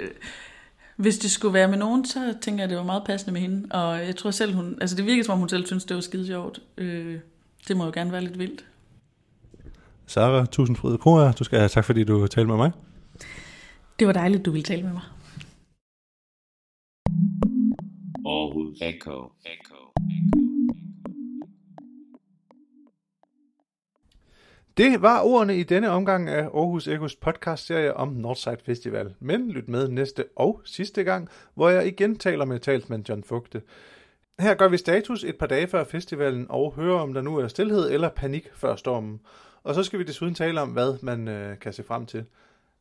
hvis 0.99 1.17
det 1.17 1.31
skulle 1.31 1.53
være 1.53 1.67
med 1.67 1.77
nogen, 1.77 2.05
så 2.05 2.35
tænker 2.41 2.63
jeg, 2.63 2.69
det 2.69 2.77
var 2.77 2.83
meget 2.83 3.03
passende 3.05 3.33
med 3.33 3.41
hende. 3.41 3.67
Og 3.71 4.05
jeg 4.05 4.15
tror 4.15 4.31
selv, 4.31 4.53
hun... 4.53 4.77
Altså 4.81 4.95
det 4.95 5.05
virkede 5.05 5.23
som 5.23 5.33
om, 5.33 5.39
hun 5.39 5.49
selv 5.49 5.65
synes, 5.65 5.85
det 5.85 5.95
var 5.95 6.01
skide 6.01 6.27
sjovt. 6.27 6.61
Øh, 6.77 7.19
det 7.67 7.77
må 7.77 7.85
jo 7.85 7.91
gerne 7.93 8.11
være 8.11 8.21
lidt 8.21 8.39
vildt. 8.39 8.65
Sarah, 10.05 10.47
tusind 10.47 10.77
fryd 10.77 10.97
Kroer. 10.97 11.31
Du 11.31 11.43
skal 11.43 11.59
have 11.59 11.69
tak, 11.69 11.85
fordi 11.85 12.03
du 12.03 12.27
talte 12.27 12.47
med 12.47 12.57
mig. 12.57 12.71
Det 13.99 14.07
var 14.07 14.13
dejligt, 14.13 14.45
du 14.45 14.51
ville 14.51 14.63
tale 14.63 14.83
med 14.83 14.91
mig. 14.91 15.01
Aarhus 18.25 18.81
Echo. 18.81 19.31
Echo. 19.45 20.08
Det 24.79 25.01
var 25.01 25.21
ordene 25.21 25.57
i 25.57 25.63
denne 25.63 25.89
omgang 25.89 26.29
af 26.29 26.41
Aarhus 26.41 26.87
Ekos 26.87 27.15
podcast-serie 27.15 27.93
om 27.93 28.07
Northside 28.07 28.57
Festival. 28.65 29.13
Men 29.19 29.51
lyt 29.51 29.67
med 29.67 29.87
næste 29.87 30.25
og 30.35 30.61
sidste 30.65 31.03
gang, 31.03 31.29
hvor 31.53 31.69
jeg 31.69 31.87
igen 31.87 32.17
taler 32.17 32.45
med 32.45 32.59
talsmand 32.59 33.09
John 33.09 33.23
Fugte. 33.23 33.61
Her 34.39 34.53
gør 34.53 34.67
vi 34.67 34.77
status 34.77 35.23
et 35.23 35.37
par 35.37 35.47
dage 35.47 35.67
før 35.67 35.83
festivalen 35.83 36.45
og 36.49 36.73
hører, 36.75 36.99
om 36.99 37.13
der 37.13 37.21
nu 37.21 37.37
er 37.37 37.47
stillhed 37.47 37.91
eller 37.91 38.09
panik 38.09 38.49
før 38.53 38.75
stormen. 38.75 39.19
Og 39.63 39.75
så 39.75 39.83
skal 39.83 39.99
vi 39.99 40.03
desuden 40.03 40.35
tale 40.35 40.61
om, 40.61 40.69
hvad 40.69 40.97
man 41.01 41.27
øh, 41.27 41.59
kan 41.59 41.73
se 41.73 41.83
frem 41.83 42.05
til. 42.05 42.25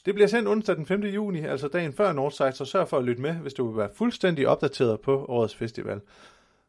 Det 0.07 0.15
bliver 0.15 0.29
sendt 0.29 0.49
onsdag 0.49 0.77
den 0.77 0.87
5. 0.87 1.03
juni, 1.03 1.41
altså 1.41 1.69
dagen 1.69 1.93
før 1.93 2.13
Northside, 2.13 2.53
så 2.53 2.65
sørg 2.65 2.89
for 2.89 2.99
at 2.99 3.05
lytte 3.05 3.23
med, 3.23 3.33
hvis 3.33 3.55
du 3.55 3.69
vil 3.69 3.77
være 3.77 3.91
fuldstændig 3.95 4.49
opdateret 4.49 5.01
på 5.01 5.25
årets 5.29 5.55
festival. 5.55 6.01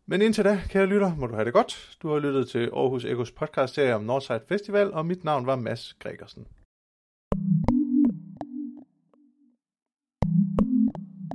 Men 0.09 0.21
indtil 0.21 0.43
da, 0.43 0.61
kære 0.69 0.85
lytter, 0.85 1.15
må 1.15 1.27
du 1.27 1.33
have 1.33 1.45
det 1.45 1.53
godt. 1.53 1.97
Du 2.01 2.09
har 2.09 2.19
lyttet 2.19 2.49
til 2.49 2.69
Aarhus 2.73 3.05
Ekos 3.05 3.31
podcast 3.31 3.73
serie 3.73 3.95
om 3.95 4.01
Northside 4.01 4.41
Festival, 4.47 4.93
og 4.93 5.05
mit 5.05 5.23
navn 5.23 5.45
var 5.45 5.55
Mads 5.55 5.93
Gregersen. 5.93 6.47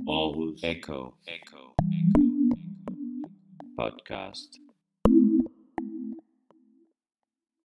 Aarhus 0.07 0.63
Echo. 0.63 1.13
Echo. 1.27 1.61
Podcast. 3.79 4.64